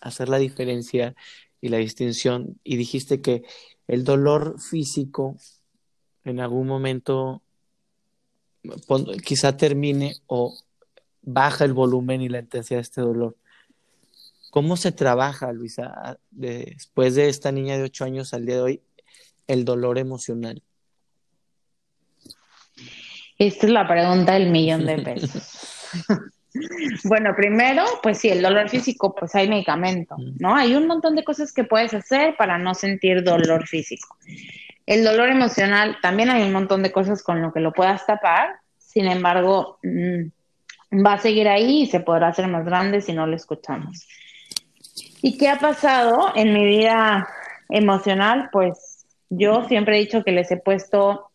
[0.00, 1.14] hacer la diferencia
[1.60, 2.58] y la distinción.
[2.64, 3.44] Y dijiste que
[3.88, 5.36] el dolor físico
[6.24, 7.42] en algún momento
[9.24, 10.56] quizá termine o
[11.22, 13.36] baja el volumen y la intensidad de este dolor.
[14.50, 18.82] ¿Cómo se trabaja, Luisa, después de esta niña de ocho años al día de hoy,
[19.46, 20.62] el dolor emocional?
[23.38, 25.58] Esta es la pregunta del millón de pesos.
[27.04, 30.54] Bueno, primero, pues sí, el dolor físico, pues hay medicamento, ¿no?
[30.54, 34.16] Hay un montón de cosas que puedes hacer para no sentir dolor físico.
[34.86, 38.56] El dolor emocional, también hay un montón de cosas con lo que lo puedas tapar,
[38.78, 43.26] sin embargo, mm, va a seguir ahí y se podrá hacer más grande si no
[43.26, 44.06] lo escuchamos.
[45.22, 47.28] ¿Y qué ha pasado en mi vida
[47.68, 48.48] emocional?
[48.52, 51.30] Pues yo siempre he dicho que les he puesto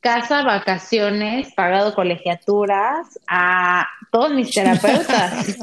[0.00, 5.58] casa, vacaciones, pagado colegiaturas a todos mis terapeutas.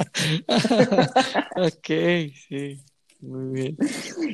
[1.56, 2.82] ok, sí,
[3.21, 3.78] muy bien.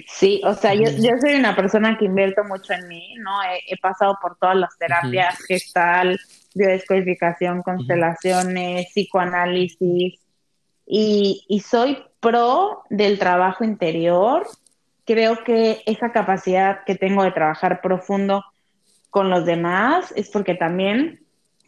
[0.08, 3.32] Sí, o sea, yo, yo, soy una persona que invierto mucho en mí, ¿no?
[3.68, 6.20] He, pasado por todas las terapias, gestal,
[6.56, 10.20] biodescodificación, constelaciones, psicoanálisis,
[10.86, 14.48] y, y soy pro del trabajo interior.
[15.06, 18.44] Creo que esa capacidad que tengo de trabajar profundo
[19.12, 21.20] con los demás es porque también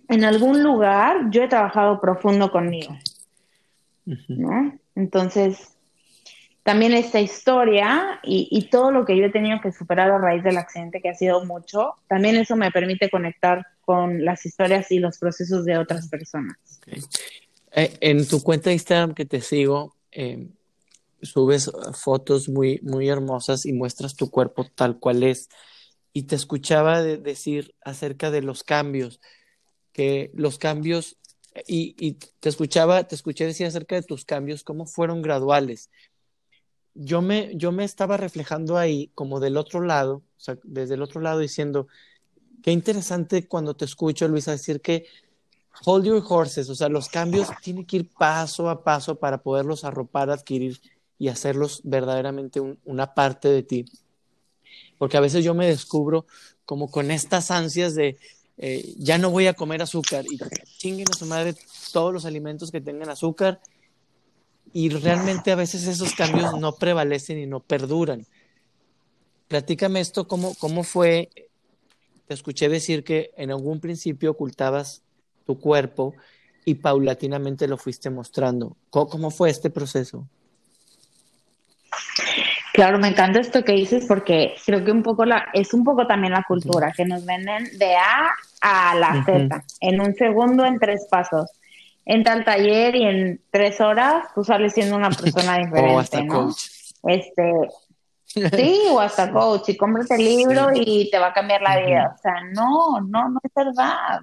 [0.09, 2.97] en algún lugar yo he trabajado profundo conmigo.
[4.05, 4.77] ¿no?
[4.95, 5.73] Entonces,
[6.63, 10.57] también esta historia y, todo lo que yo he tenido que superar a raíz del
[10.57, 15.17] accidente, que ha sido mucho, también eso me permite conectar con las historias y los
[15.17, 16.57] procesos de otras personas.
[17.75, 20.47] Eh, en tu cuenta de Instagram que te sigo, eh,
[21.21, 25.49] subes fotos muy, muy hermosas y muestras tu cuerpo tal cual es
[26.13, 29.19] y te escuchaba decir acerca de los cambios,
[29.91, 31.17] que los cambios,
[31.67, 35.89] y, te escuchaba, te escuché decir acerca de tus cambios, cómo fueron graduales.
[36.93, 41.01] Yo me, yo me estaba reflejando ahí como del otro lado, o sea, desde el
[41.01, 41.87] otro lado diciendo,
[42.61, 45.07] qué interesante cuando te escucho, Luisa, decir que
[45.85, 49.83] hold your horses, o sea, los cambios tienen que ir paso a paso para poderlos
[49.83, 50.79] arropar, adquirir
[51.17, 53.85] y hacerlos verdaderamente una parte de ti
[55.03, 56.25] porque a veces yo me descubro
[56.65, 58.17] como con estas ansias de
[58.57, 60.39] eh, ya no voy a comer azúcar y
[60.77, 61.55] chinguen a su madre
[61.91, 63.59] todos los alimentos que tengan azúcar
[64.71, 68.25] y realmente a veces esos cambios no prevalecen y no perduran.
[69.49, 71.27] Platícame esto, ¿cómo, cómo fue?
[72.25, 75.01] Te escuché decir que en algún principio ocultabas
[75.45, 76.15] tu cuerpo
[76.63, 78.77] y paulatinamente lo fuiste mostrando.
[78.89, 80.29] cómo fue este proceso?
[82.73, 86.07] Claro, me encanta esto que dices porque creo que un poco la, es un poco
[86.07, 90.79] también la cultura, que nos venden de A a la Z, en un segundo, en
[90.79, 91.51] tres pasos.
[92.03, 95.93] Entra al taller y en tres horas tú sales siendo una persona diferente.
[95.93, 96.63] o hasta coach.
[97.03, 97.53] Este,
[98.57, 102.15] sí, o hasta coach, y cómprate el libro y te va a cambiar la vida.
[102.17, 104.21] O sea, no, no, no es verdad.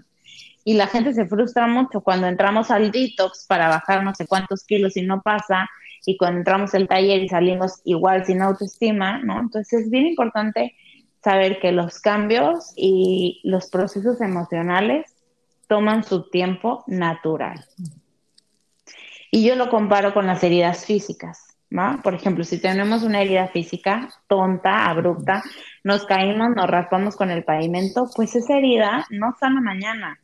[0.64, 4.64] Y la gente se frustra mucho cuando entramos al detox para bajar no sé cuántos
[4.64, 5.68] kilos y no pasa
[6.06, 9.40] y cuando entramos al taller y salimos igual sin autoestima, ¿no?
[9.40, 10.74] Entonces es bien importante
[11.22, 15.14] saber que los cambios y los procesos emocionales
[15.68, 17.64] toman su tiempo natural.
[19.30, 21.50] Y yo lo comparo con las heridas físicas.
[21.70, 22.00] ¿no?
[22.02, 25.42] Por ejemplo, si tenemos una herida física tonta, abrupta,
[25.84, 30.18] nos caímos, nos raspamos con el pavimento, pues esa herida no sana mañana.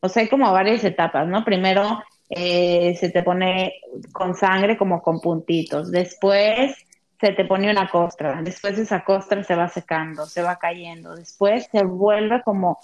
[0.00, 1.44] O sea, hay como varias etapas, ¿no?
[1.44, 3.74] Primero eh, se te pone
[4.12, 6.76] con sangre como con puntitos, después
[7.20, 11.68] se te pone una costra, después esa costra se va secando, se va cayendo, después
[11.72, 12.78] se vuelve como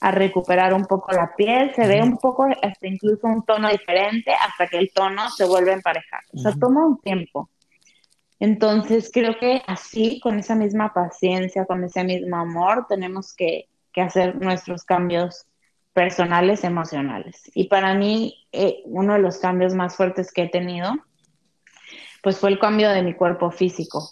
[0.00, 4.32] a recuperar un poco la piel, se ve un poco hasta incluso un tono diferente
[4.32, 6.20] hasta que el tono se vuelve a emparejar.
[6.34, 7.48] O sea, toma un tiempo.
[8.38, 14.36] Entonces, creo que así, con esa misma paciencia, con ese mismo amor, tenemos que, hacer
[14.36, 15.46] nuestros cambios
[15.96, 17.50] personales, emocionales.
[17.54, 20.92] Y para mí, eh, uno de los cambios más fuertes que he tenido,
[22.22, 24.10] pues fue el cambio de mi cuerpo físico,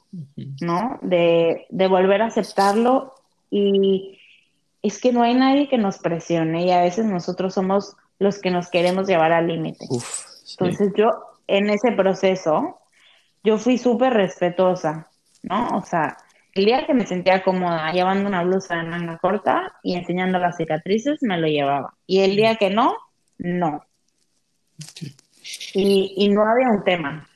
[0.62, 0.98] ¿no?
[1.02, 3.12] De, de volver a aceptarlo
[3.50, 4.18] y
[4.80, 8.50] es que no hay nadie que nos presione y a veces nosotros somos los que
[8.50, 9.84] nos queremos llevar al límite.
[10.52, 11.10] Entonces yo
[11.46, 12.78] en ese proceso,
[13.42, 15.10] yo fui súper respetuosa,
[15.42, 15.68] ¿no?
[15.76, 16.16] O sea,
[16.54, 20.56] el día que me sentía cómoda llevando una blusa de manga corta y enseñando las
[20.56, 21.96] cicatrices, me lo llevaba.
[22.06, 22.96] Y el día que no,
[23.38, 23.84] no.
[25.74, 27.28] Y, y, no había un tema.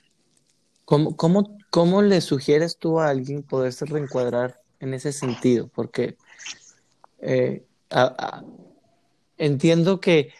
[0.84, 5.68] ¿Cómo, cómo, ¿Cómo le sugieres tú a alguien poderse reencuadrar en ese sentido?
[5.68, 6.16] Porque
[7.20, 7.64] eh,
[9.36, 10.32] entiendo que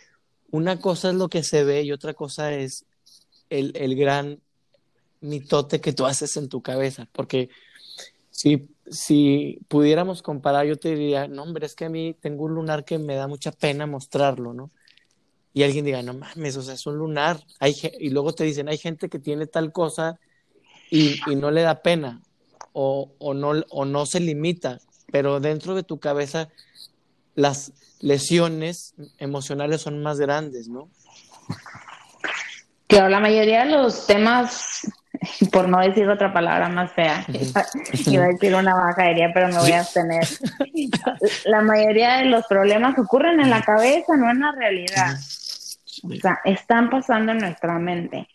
[0.51, 2.87] una cosa es lo que se ve y otra cosa es
[3.51, 4.41] el, el, gran
[5.21, 7.51] mitote que tú haces en tu cabeza, porque
[8.39, 12.55] si, si pudiéramos comparar, yo te diría, no, hombre, es que a mí tengo un
[12.55, 14.71] lunar que me da mucha pena mostrarlo, ¿no?
[15.53, 17.41] Y alguien diga, no mames, o sea, es un lunar.
[17.59, 20.21] Hay, y luego te dicen, hay gente que tiene tal cosa
[20.89, 22.23] y, y no le da pena
[22.73, 24.79] o, o, no, o no se limita,
[25.11, 26.49] pero dentro de tu cabeza
[27.35, 30.89] las lesiones emocionales son más grandes, ¿no?
[32.87, 34.83] Claro, la mayoría de los temas,
[35.53, 37.25] por no decir otra palabra más fea,
[38.07, 40.27] iba a decir una bajadería, pero me voy a abstener.
[41.45, 45.17] La mayoría de los problemas ocurren en la cabeza, no en la realidad.
[46.05, 48.29] O sea, están pasando en nuestra mente.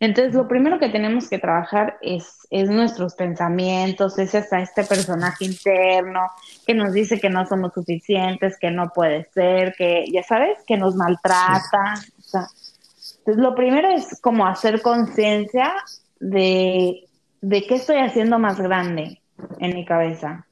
[0.00, 5.44] Entonces, lo primero que tenemos que trabajar es, es nuestros pensamientos, es hasta este personaje
[5.44, 6.30] interno
[6.66, 10.76] que nos dice que no somos suficientes, que no puede ser, que, ya sabes, que
[10.76, 11.94] nos maltrata.
[12.32, 15.72] entonces, lo primero es como hacer conciencia
[16.20, 17.06] de,
[17.40, 19.20] de qué estoy haciendo más grande
[19.58, 20.46] en mi cabeza.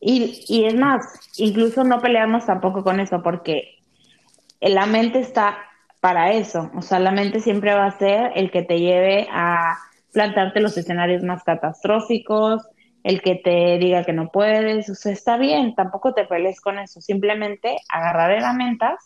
[0.00, 1.04] Y, y es más,
[1.36, 3.78] incluso no peleamos tampoco con eso, porque
[4.60, 5.58] la mente está
[6.00, 6.70] para eso.
[6.74, 9.78] O sea, la mente siempre va a ser el que te lleve a
[10.12, 12.62] plantarte los escenarios más catastróficos,
[13.04, 14.88] el que te diga que no puedes.
[14.90, 17.00] O sea, está bien, tampoco te pelees con eso.
[17.00, 18.98] Simplemente agarrar herramientas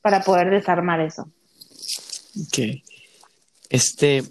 [0.00, 1.28] para poder desarmar eso.
[2.40, 2.82] Ok.
[3.68, 4.22] Este,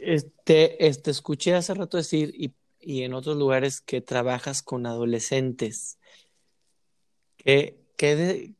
[0.00, 5.98] este, este, escuché hace rato decir y, y en otros lugares que trabajas con adolescentes.
[7.36, 8.54] ¿Qué, qué,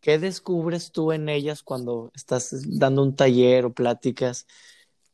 [0.00, 4.46] ¿Qué descubres tú en ellas cuando estás dando un taller o pláticas?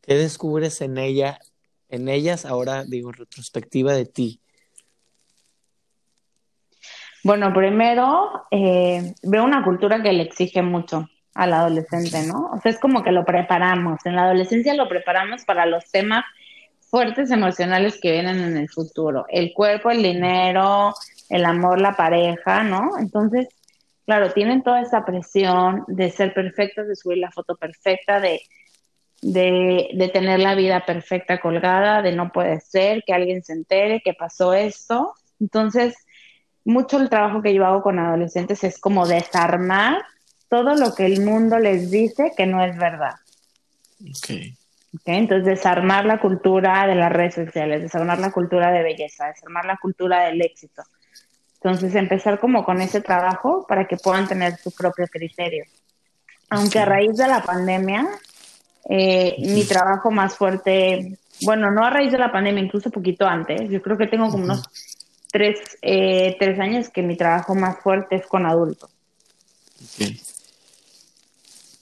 [0.00, 1.40] ¿Qué descubres en ella,
[1.88, 4.40] en ellas ahora, digo, retrospectiva de ti?
[7.24, 12.50] Bueno, primero eh, veo una cultura que le exige mucho al adolescente, ¿no?
[12.52, 14.04] O sea, es como que lo preparamos.
[14.06, 16.24] En la adolescencia lo preparamos para los temas
[16.80, 19.26] fuertes emocionales que vienen en el futuro.
[19.28, 20.94] El cuerpo, el dinero,
[21.28, 22.98] el amor, la pareja, ¿no?
[22.98, 23.48] Entonces,
[24.06, 28.40] claro, tienen toda esa presión de ser perfectos, de subir la foto perfecta, de,
[29.20, 34.14] de, tener la vida perfecta colgada, de no puede ser que alguien se entere que
[34.14, 35.12] pasó esto.
[35.38, 35.96] Entonces,
[36.64, 40.02] mucho el trabajo que yo hago con adolescentes es como desarmar
[40.48, 43.14] todo lo que el mundo les dice que no es verdad.
[44.18, 44.56] Okay.
[45.00, 49.66] Okay, entonces, desarmar la cultura de las redes sociales, desarmar la cultura de belleza, desarmar
[49.66, 50.82] la cultura del éxito,
[51.66, 55.64] entonces, empezar como con ese trabajo para que puedan tener su propio criterio.
[56.48, 58.06] Aunque a raíz de la pandemia,
[58.88, 63.68] eh, mi trabajo más fuerte, bueno, no a raíz de la pandemia, incluso poquito antes,
[63.68, 64.62] yo creo que tengo como unos
[65.32, 68.90] tres, eh, tres años que mi trabajo más fuerte es con adultos.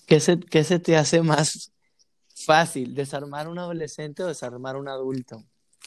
[0.07, 1.73] ¿Qué, se, ¿Qué se te hace más
[2.47, 5.43] fácil, desarmar un adolescente o desarmar un adulto?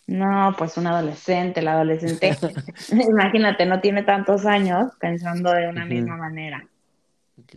[0.07, 2.37] No, pues un adolescente, el adolescente,
[2.91, 6.65] imagínate, no tiene tantos años pensando de una misma manera.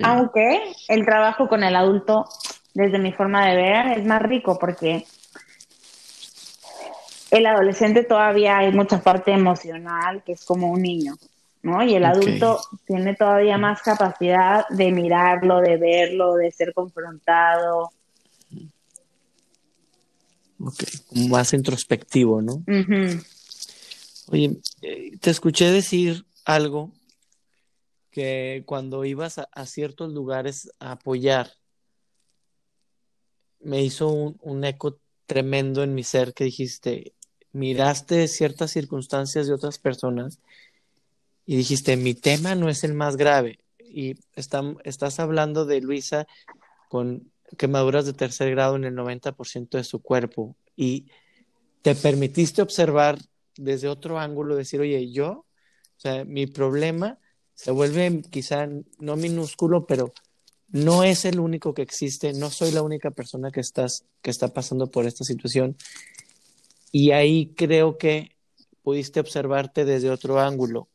[0.03, 2.25] Aunque el trabajo con el adulto
[2.75, 5.05] desde mi forma de ver, es más rico porque
[7.31, 11.15] el adolescente todavía hay mucha parte emocional que es como un niño,
[11.63, 11.83] ¿no?
[11.85, 17.91] Y el adulto tiene todavía más capacidad de mirarlo, de verlo, de ser confrontado.
[20.59, 20.85] Ok,
[21.29, 22.63] más introspectivo, ¿no?
[24.29, 26.93] Oye, eh, te escuché decir algo
[28.11, 31.51] que cuando ibas a, ciertos lugares a apoyar,
[33.61, 37.15] me hizo un, un, eco tremendo en mi ser que dijiste,
[37.53, 40.39] miraste ciertas circunstancias de otras personas
[41.51, 43.59] y dijiste, mi tema no es el más grave.
[43.81, 46.29] Y estás hablando de Luisa
[46.89, 51.07] con quemaduras de tercer grado en el 90% de su cuerpo y
[51.83, 53.19] te permitiste observar
[53.57, 55.45] desde otro ángulo, decir, oye, yo, o
[55.97, 57.19] sea, mi problema
[57.55, 58.69] se vuelve quizá
[59.01, 60.13] no minúsculo, pero
[60.69, 64.55] no es el único que existe, no soy la única persona que, estás, que está
[64.55, 65.77] pasando por esta situación.
[66.93, 68.37] Y ahí creo que
[68.85, 70.87] pudiste observarte desde otro ángulo.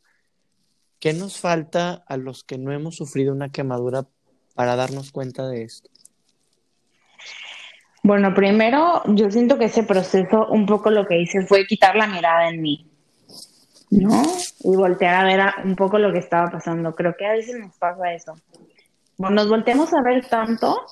[1.00, 4.06] ¿Qué nos falta a los que no hemos sufrido una quemadura
[4.54, 5.90] para darnos cuenta de esto?
[8.04, 12.08] Bueno, primero yo siento que ese proceso un poco lo que hice fue quitar la
[12.08, 12.90] mirada en mí.
[13.90, 14.24] ¿no?
[14.64, 16.96] Y voltear a ver un poco lo que estaba pasando.
[16.96, 18.34] Creo que a veces nos pasa eso.
[19.18, 20.86] Bueno, nos volteamos a ver tanto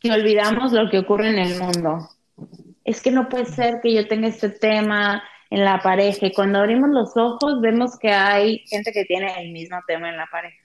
[0.00, 2.08] que olvidamos lo que ocurre en el mundo.
[2.84, 6.58] Es que no puede ser que yo tenga este tema en la pareja y cuando
[6.58, 10.56] abrimos los ojos vemos que hay gente que tiene el mismo tema en la pareja.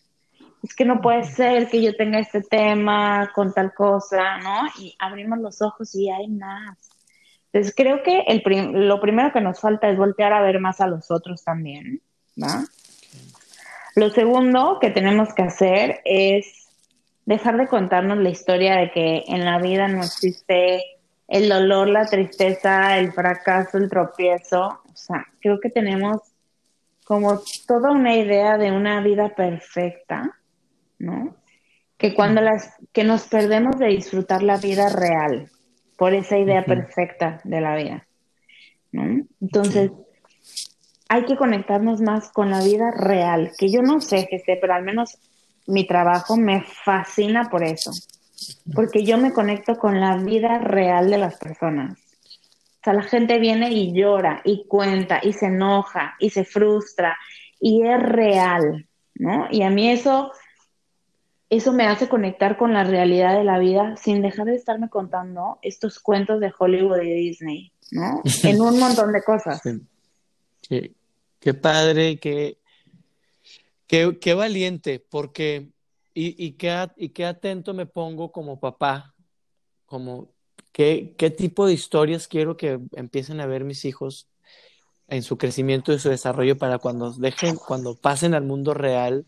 [0.61, 4.61] Es que no puede ser que yo tenga este tema con tal cosa, ¿no?
[4.79, 6.77] Y abrimos los ojos y hay más.
[7.51, 8.41] Entonces creo que el
[8.87, 12.01] lo primero que nos falta es voltear a ver más a los otros también,
[12.41, 12.63] ¿va?
[13.95, 16.67] Lo segundo que tenemos que hacer es
[17.25, 20.83] dejar de contarnos la historia de que en la vida no existe
[21.33, 24.67] el dolor, la tristeza, el fracaso, el tropiezo.
[24.67, 26.21] O sea, creo que tenemos
[27.05, 30.39] como toda una idea de una vida perfecta,
[30.99, 31.35] ¿no?
[31.97, 35.49] Que cuando las que nos perdemos de disfrutar la vida real,
[35.97, 38.07] por esa idea perfecta de la vida.
[38.91, 39.25] ¿no?
[39.41, 39.91] Entonces,
[41.09, 44.75] hay que conectarnos más con la vida real, que yo no sé, que sé, pero
[44.75, 45.17] al menos
[45.65, 47.91] mi trabajo me fascina por eso,
[48.73, 51.97] porque yo me conecto con la vida real de las personas.
[51.97, 57.17] O sea, la gente viene y llora y cuenta y se enoja y se frustra
[57.59, 59.47] y es real, ¿no?
[59.49, 60.31] Y a mí eso
[61.55, 65.59] eso me hace conectar con la realidad de la vida sin dejar de estarme contando
[65.61, 68.21] estos cuentos de Hollywood y Disney, ¿no?
[68.43, 69.61] En un montón de cosas.
[70.67, 72.57] Qué, padre, qué,
[73.87, 75.69] qué, valiente, porque,
[76.13, 79.15] y, y, qué, y qué atento me pongo como papá,
[79.85, 80.33] como
[80.71, 84.27] qué, qué tipo de historias quiero que empiecen a ver mis hijos
[85.07, 89.25] en su crecimiento y su desarrollo para cuando dejen, cuando pasen al mundo real,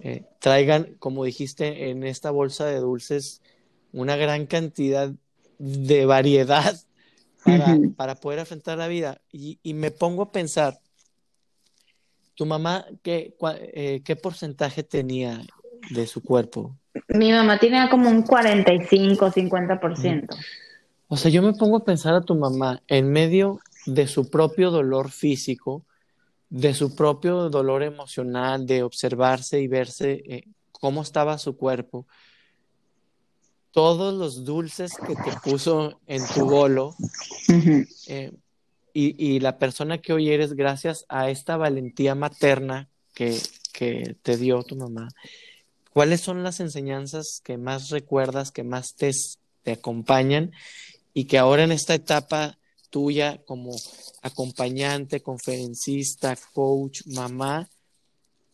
[0.00, 3.42] eh, traigan, como dijiste, en esta bolsa de dulces
[3.92, 5.12] una gran cantidad
[5.58, 6.74] de variedad
[7.96, 9.20] para, poder afrontar la vida.
[9.30, 10.80] Y, me pongo a pensar,
[12.34, 13.36] ¿tu mamá qué,
[13.74, 15.42] eh, qué porcentaje tenía
[15.90, 16.76] de su cuerpo?
[17.08, 20.36] Mi mamá tiene como un 45, 50%.
[21.08, 24.70] O sea, yo me pongo a pensar a tu mamá en medio de su propio
[24.70, 25.84] dolor físico,
[26.48, 32.06] de su propio dolor emocional, de observarse y verse eh, cómo estaba su cuerpo,
[33.72, 36.94] todos los dulces que te puso en tu bolo
[38.06, 38.32] eh,
[38.94, 43.38] y, la persona que hoy eres gracias a esta valentía materna que,
[43.72, 45.08] que te dio tu mamá.
[45.92, 49.10] ¿Cuáles son las enseñanzas que más recuerdas, que más te,
[49.62, 50.52] te acompañan
[51.12, 52.56] y que ahora en esta etapa
[52.88, 53.72] tuya como
[54.22, 57.68] acompañante, conferencista, coach, mamá,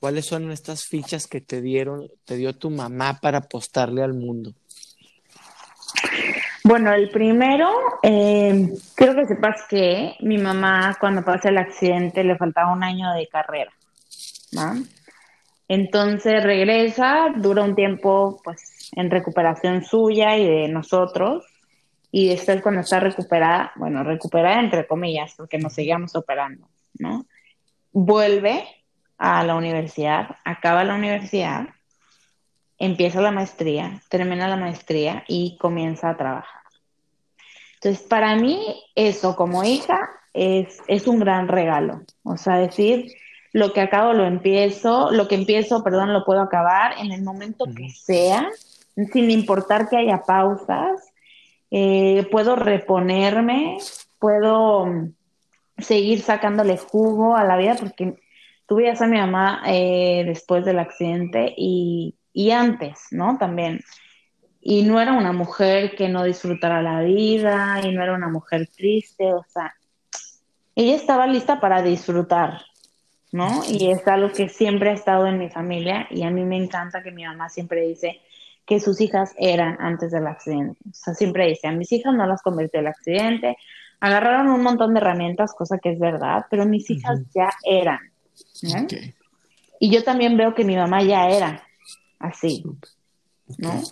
[0.01, 4.55] ¿cuáles son estas fichas que te dieron, te dio tu mamá para apostarle al mundo?
[6.65, 7.71] Bueno, el primero,
[8.03, 13.13] eh, creo que sepas que mi mamá cuando pasa el accidente le faltaba un año
[13.13, 13.73] de carrera,
[14.53, 14.83] ¿no?
[15.69, 21.45] Entonces regresa, dura un tiempo pues en recuperación suya y de nosotros,
[22.11, 26.67] y después cuando está recuperada, bueno, recuperada entre comillas, porque nos seguíamos operando,
[26.99, 27.27] ¿no?
[27.93, 28.65] Vuelve
[29.19, 31.69] a la universidad, acaba la universidad,
[32.79, 36.63] empieza la maestría, termina la maestría y comienza a trabajar.
[37.75, 39.99] Entonces, para mí, eso como hija
[40.33, 42.03] es, es un gran regalo.
[42.23, 43.13] O sea, decir,
[43.53, 47.67] lo que acabo lo empiezo, lo que empiezo, perdón, lo puedo acabar en el momento
[47.75, 48.49] que sea,
[49.13, 51.13] sin importar que haya pausas,
[51.71, 53.79] eh, puedo reponerme,
[54.19, 55.13] puedo mm,
[55.79, 58.17] seguir sacándole jugo a la vida porque
[58.67, 63.39] tuve a mi mamá eh, después del accidente y, y antes, ¿no?
[63.39, 63.81] También.
[64.61, 68.69] Y no era una mujer que no disfrutara la vida y no era una mujer
[68.69, 69.75] triste, o sea,
[70.75, 72.63] ella estaba lista para disfrutar,
[73.33, 73.63] ¿no?
[73.69, 77.03] Y es algo que siempre ha estado en mi familia y a mí me encanta
[77.03, 78.21] que mi mamá siempre dice
[78.67, 80.79] que sus hijas eran antes del accidente.
[80.91, 83.57] O sea, siempre dice, a mis hijas no las convirtió el accidente,
[84.01, 87.99] agarraron un montón de herramientas, cosa que es verdad, pero mis hijas ya eran.
[89.81, 91.63] Y yo también veo que mi mamá ya era
[92.19, 92.65] así,
[93.59, 93.83] ¿no?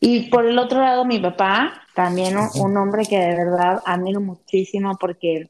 [0.00, 4.98] Y por el otro lado, mi papá, también un hombre que de verdad admiro muchísimo
[5.00, 5.48] porque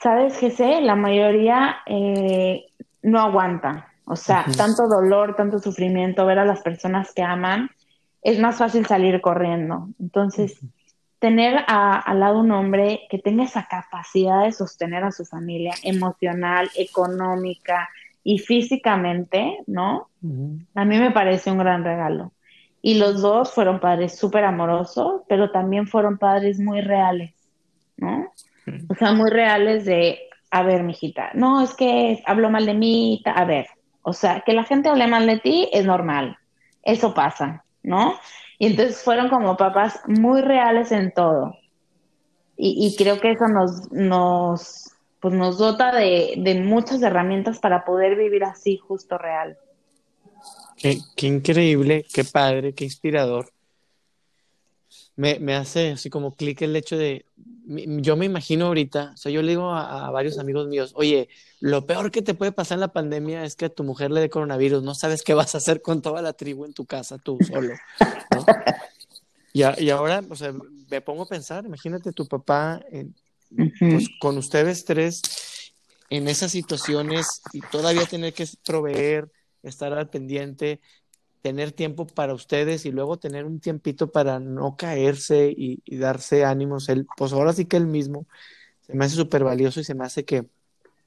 [0.00, 2.66] sabes, sé la mayoría eh,
[3.02, 3.86] no aguanta.
[4.04, 7.70] O sea, tanto dolor, tanto sufrimiento, ver a las personas que aman,
[8.22, 9.88] es más fácil salir corriendo.
[10.00, 10.58] Entonces,
[11.20, 16.68] tener al lado un hombre que tenga esa capacidad de sostener a su familia emocional,
[16.76, 17.88] económica
[18.24, 20.08] y físicamente, ¿no?
[20.74, 22.32] A mí me parece un gran regalo.
[22.82, 27.32] Y los dos fueron padres súper amorosos, pero también fueron padres muy reales,
[27.96, 28.32] ¿no?
[28.88, 33.22] O sea, muy reales de, a ver, mijita, no, es que habló mal de mí,
[33.24, 33.66] a ver,
[34.02, 36.38] o sea, que la gente hable mal de ti es normal,
[36.82, 38.18] eso pasa, ¿no?
[38.58, 41.56] Y entonces fueron como papás muy reales en todo.
[42.62, 48.16] Y, creo que eso nos, nos, pues nos dota de, de muchas herramientas para poder
[48.16, 49.56] vivir así, justo real.
[50.76, 53.50] Qué, qué, increíble, qué padre, qué inspirador
[55.20, 57.24] me, hace así como clic el hecho de,
[57.70, 61.28] yo me imagino ahorita, o sea, yo le digo a, varios amigos míos, oye,
[61.60, 64.20] lo peor que te puede pasar en la pandemia es que a tu mujer le
[64.20, 67.18] dé coronavirus, no sabes qué vas a hacer con toda la tribu en tu casa
[67.18, 67.74] tú solo.
[69.52, 70.54] Y, y, ahora, o sea,
[70.88, 72.80] me pongo a pensar, imagínate tu papá
[73.80, 75.22] pues, con ustedes tres
[76.08, 79.28] en esas situaciones y todavía tener que proveer,
[79.64, 80.80] estar al pendiente
[81.42, 86.88] tener tiempo para ustedes y luego tener un tiempito para no caerse y, darse ánimos.
[86.88, 88.26] Él, pues ahora sí que él mismo
[88.80, 90.46] se me hace súper valioso y se me hace que,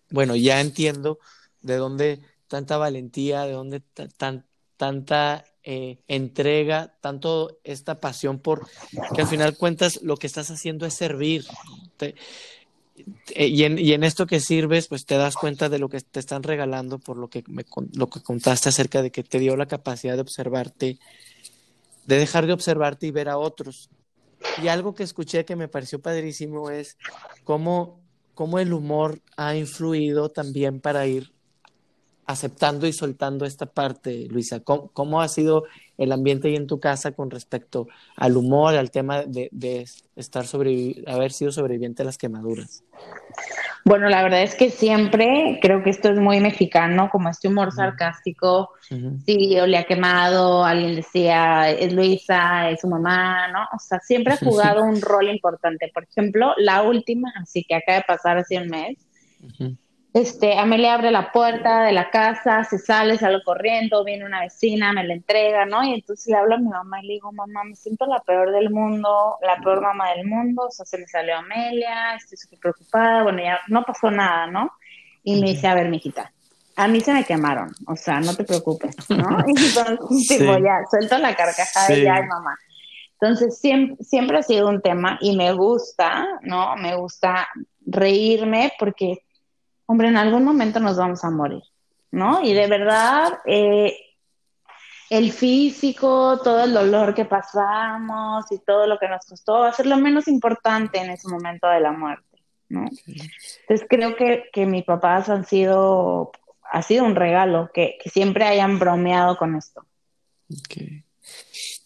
[0.10, 1.20] bueno, ya entiendo
[1.62, 3.82] de dónde tanta valentía, de dónde
[4.18, 4.46] tan,
[4.78, 8.68] tanta eh, entrega, tanto esta pasión por
[9.16, 11.46] que al final cuentas lo que estás haciendo es servir.
[13.36, 16.20] Y, en, y en esto que sirves, pues te das cuenta de lo que te
[16.20, 19.68] están regalando por lo que, me, lo que contaste acerca de que te dio la
[19.68, 21.00] capacidad de observarte,
[22.06, 23.90] de dejar de observarte y ver a otros.
[24.62, 26.98] Y algo que escuché que me pareció padrísimo es
[27.44, 28.02] cómo,
[28.36, 31.34] cómo el humor ha influido también para ir
[32.26, 34.62] aceptando y soltando esta parte, Luisa?
[34.62, 35.64] ¿Cómo, ha sido
[35.98, 39.86] el ambiente ahí en tu casa con respecto al humor, al tema de, de
[40.16, 40.46] estar
[41.08, 42.84] haber sido sobreviviente a las quemaduras?
[43.86, 47.74] Bueno, la verdad es que siempre creo que esto es muy mexicano, como este humor
[47.74, 48.70] sarcástico.
[49.26, 53.64] Sí, o le ha quemado, alguien decía, es Luisa, es su mamá, ¿no?
[53.76, 55.92] O sea, siempre ha jugado un rol importante.
[55.94, 58.98] Por ejemplo, la última, así que acaba de pasar hace un mes,
[60.14, 64.94] este, Amelia abre la puerta de la casa, se sale, sale corriendo, viene una vecina,
[64.94, 65.84] me la entrega, ¿no?
[65.84, 68.52] Y entonces le hablo a mi mamá y le digo, mamá, me siento la peor
[68.52, 72.60] del mundo, la peor mamá del mundo, o sea, se me salió Amelia, estoy súper
[72.60, 74.72] preocupada, bueno, ya no pasó nada, ¿no?
[75.24, 76.32] Y me dice, a ver, mijita,
[76.76, 79.40] a mí se me quemaron, o sea, no te preocupes, ¿no?
[79.48, 82.56] Y entonces, tipo, ya, suelto la carcajada y ya, mamá.
[83.20, 86.76] Entonces, siempre, siempre ha sido un tema y me gusta, ¿no?
[86.76, 87.48] Me gusta
[87.88, 89.24] reírme porque
[89.94, 91.62] hombre, en algún momento nos vamos a morir,
[92.10, 92.44] ¿no?
[92.44, 93.96] Y de verdad, eh,
[95.12, 99.74] el físico, todo el dolor que pasamos y todo lo que nos costó va a
[99.74, 102.90] ser lo menos importante en ese momento de la muerte, ¿no?
[103.06, 106.32] Entonces creo que, que mis papás han sido,
[106.72, 109.86] ha sido un regalo, que, siempre hayan bromeado con esto.
[110.66, 111.04] Okay.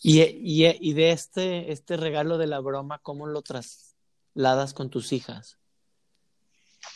[0.02, 5.12] Y, y, y, de este, este regalo de la broma, ¿cómo lo trasladas con tus
[5.12, 5.58] hijas?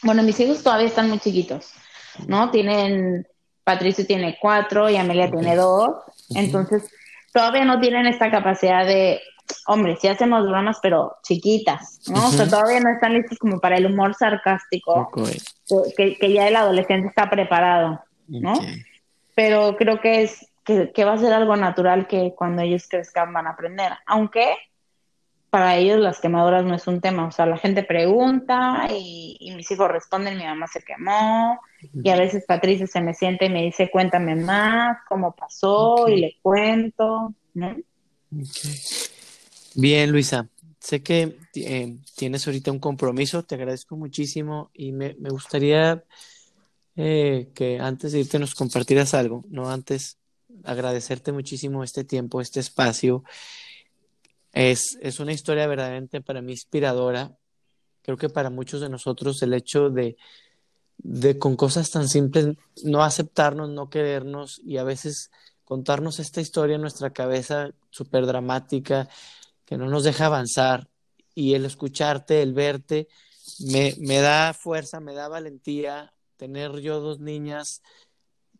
[0.04, 1.72] Bueno, mis hijos todavía están muy chiquitos,
[2.28, 2.50] ¿no?
[2.52, 3.28] Tienen,
[3.64, 5.96] Patricio tiene cuatro y Amelia tiene dos,
[6.36, 6.90] entonces
[7.34, 9.22] todavía no tienen esta capacidad de,
[9.68, 12.28] hombre, sí hacemos bromas, pero chiquitas, ¿no?
[12.28, 15.12] O sea, todavía no están listos como para el humor sarcástico,
[15.96, 18.54] que, que, ya el adolescente está preparado, ¿no?
[19.36, 23.34] Pero creo que es, que, que va a ser algo natural que cuando ellos crezcan
[23.34, 24.56] van a aprender, aunque
[25.52, 29.70] para ellos las quemaduras no es un tema, o sea, la gente pregunta y, mis
[29.70, 31.60] hijos responden, mi mamá se quemó,
[31.94, 36.22] y a veces Patricia se me siente y me dice, cuéntame más, cómo pasó, y
[36.22, 37.34] le cuento.
[37.54, 37.76] ¿no?
[39.76, 40.48] Bien, Luisa.
[40.80, 46.04] Sé que eh, tienes ahorita un compromiso, te agradezco muchísimo y me, me gustaría
[46.96, 50.18] eh, que antes de irte nos compartieras algo, no antes
[50.64, 53.24] agradecerte muchísimo este tiempo, este espacio.
[54.52, 57.38] Es, es una historia verdaderamente para mí inspiradora.
[58.02, 60.18] Creo que para muchos de nosotros el hecho de,
[60.98, 65.32] de con cosas tan simples no aceptarnos, no querernos y a veces
[65.64, 69.08] contarnos esta historia en nuestra cabeza súper dramática,
[69.66, 70.90] que no nos deja avanzar
[71.34, 73.08] y el escucharte, el verte,
[73.60, 76.14] me, me da fuerza, me da valentía.
[76.36, 77.82] Tener yo dos niñas,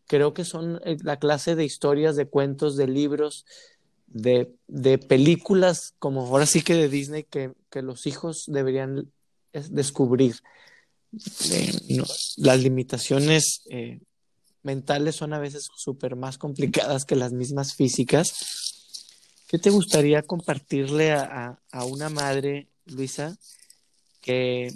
[0.06, 3.44] creo que son eh, la clase de historias, de cuentos, de libros,
[4.12, 9.10] de, de películas, como ahora sí que de Disney, que, que los hijos deberían
[9.52, 10.36] descubrir.
[11.50, 12.02] Eh,
[12.38, 14.00] las limitaciones eh,
[14.62, 18.32] mentales son a veces súper más complicadas que las mismas físicas
[19.52, 23.36] ¿Qué te gustaría compartirle a, a, una madre, Luisa,
[24.22, 24.72] que,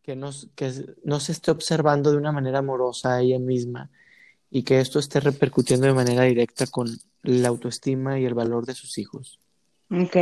[0.00, 0.72] que, nos, que
[1.04, 3.90] no se esté observando de una manera amorosa a ella misma
[4.50, 6.88] y que esto esté repercutiendo de manera directa con
[7.22, 9.40] la autoestima y el valor de sus hijos?
[9.90, 10.16] Ok.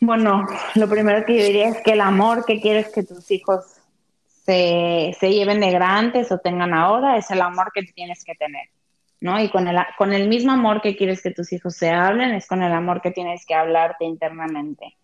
[0.00, 3.64] Bueno, lo primero que yo diría es que el amor que quieres que tus hijos
[4.44, 8.68] se, se lleven de grandes o tengan ahora es el amor que tienes que tener.
[9.20, 9.40] ¿no?
[9.42, 12.46] Y con el, con el mismo amor que quieres que tus hijos se hablen, es
[12.46, 14.96] con el amor que tienes que hablarte internamente.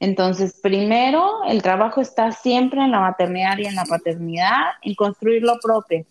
[0.00, 5.42] Entonces, primero, el trabajo está siempre en la maternidad y en la paternidad, en construir
[5.42, 6.04] lo propio.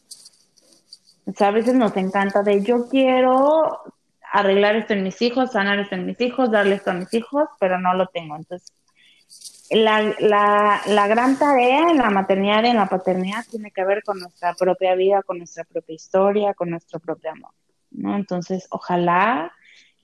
[1.39, 3.81] A veces nos encanta de yo quiero
[4.31, 7.47] arreglar esto en mis hijos, sanar esto en mis hijos, darle esto a mis hijos,
[7.59, 8.35] pero no lo tengo.
[8.35, 8.73] Entonces,
[9.69, 14.03] la, la, la, gran tarea en la maternidad y en la paternidad tiene que ver
[14.03, 17.51] con nuestra propia vida, con nuestra propia historia, con nuestro propio amor,
[17.91, 18.15] ¿no?
[18.15, 19.51] Entonces, ojalá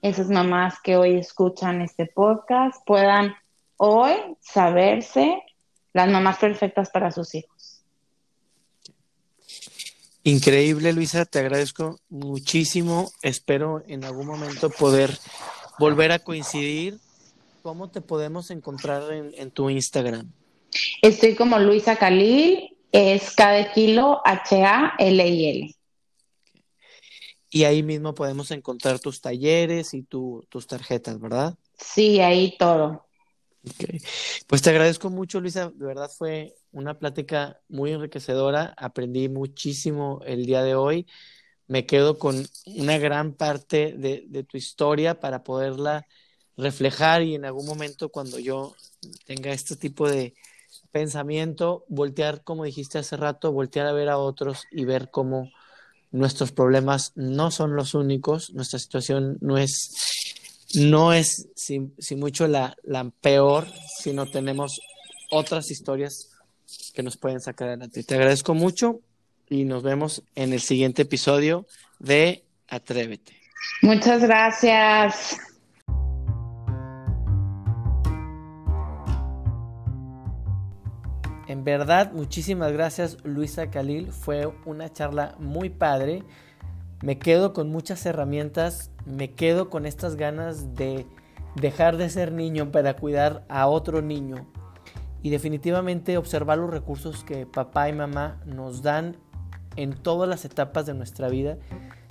[0.02, 3.36] esas mamás que hoy escuchan este podcast puedan
[3.78, 5.42] hoy saberse
[5.94, 7.59] las mamás perfectas para sus hijos.
[10.24, 13.12] Increíble, Luisa, te agradezco muchísimo.
[13.22, 15.18] Espero en algún momento poder
[15.80, 17.00] volver a coincidir
[17.62, 20.32] ¿Cómo te podemos encontrar en, tu Instagram?
[21.02, 25.76] Estoy como Luisa Khalil, es cada kilo H-A-L-I-L.
[27.52, 31.56] Y ahí mismo podemos encontrar tus talleres y tus tarjetas, ¿verdad?
[31.78, 33.06] Sí, ahí todo.
[34.48, 35.70] Pues te agradezco mucho, Luisa.
[35.70, 38.74] De verdad fue una plática muy enriquecedora.
[38.78, 41.08] Aprendí muchísimo el día de hoy.
[41.68, 46.08] Me quedo con una gran parte de, tu historia para poderla
[46.58, 48.76] reflejar y en algún momento cuando yo
[49.26, 50.34] tenga este tipo de
[50.92, 55.52] pensamiento, voltear, como dijiste hace rato, voltear a ver a otros y ver cómo
[56.12, 59.92] nuestros problemas no son los únicos, nuestra situación no es,
[60.74, 62.76] no es si, mucho la
[63.22, 63.68] peor,
[64.02, 64.80] sino tenemos
[65.32, 66.30] otras historias
[66.94, 68.04] que nos pueden sacar adelante.
[68.04, 69.02] Te agradezco mucho
[69.48, 71.66] y nos vemos en el siguiente episodio
[72.00, 73.34] de Atrévete.
[73.82, 75.38] Muchas gracias.
[81.48, 84.12] En verdad, muchísimas gracias Luisa Khalil.
[84.12, 86.24] Fue una charla muy padre.
[87.02, 88.92] Me quedo con muchas herramientas.
[89.06, 91.08] Me quedo con estas ganas de
[91.56, 94.48] dejar de ser niño para cuidar a otro niño.
[95.22, 99.18] Y definitivamente observar los recursos que papá y mamá nos dan
[99.76, 101.58] en todas las etapas de nuestra vida.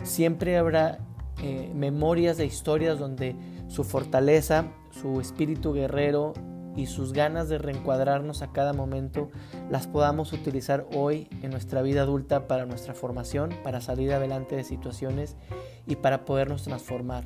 [0.02, 0.98] Siempre habrá
[1.42, 3.36] eh, memorias de historias donde
[3.68, 6.32] su fortaleza, su espíritu guerrero
[6.76, 9.30] y sus ganas de reencuadrarnos a cada momento
[9.70, 14.64] las podamos utilizar hoy en nuestra vida adulta para nuestra formación, para salir adelante de
[14.64, 15.36] situaciones
[15.86, 17.24] y para podernos transformar.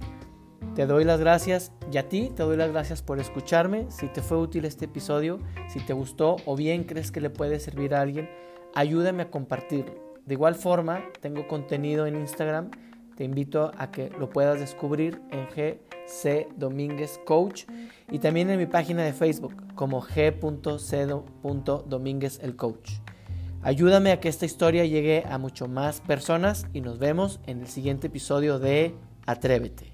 [0.74, 3.90] Te doy las gracias y a ti te doy las gracias por escucharme.
[3.90, 5.38] Si te fue útil este episodio,
[5.68, 8.30] si te gustó o bien crees que le puede servir a alguien,
[8.74, 9.94] ayúdame a compartirlo.
[10.24, 12.70] De igual forma, tengo contenido en Instagram.
[13.16, 17.64] Te invito a que lo puedas descubrir en GC Domínguez Coach
[18.10, 20.80] y también en mi página de Facebook como g.c.domínguez
[22.42, 22.92] el coach.
[23.62, 27.68] Ayúdame a que esta historia llegue a mucho más personas y nos vemos en el
[27.68, 28.94] siguiente episodio de
[29.26, 29.91] Atrévete.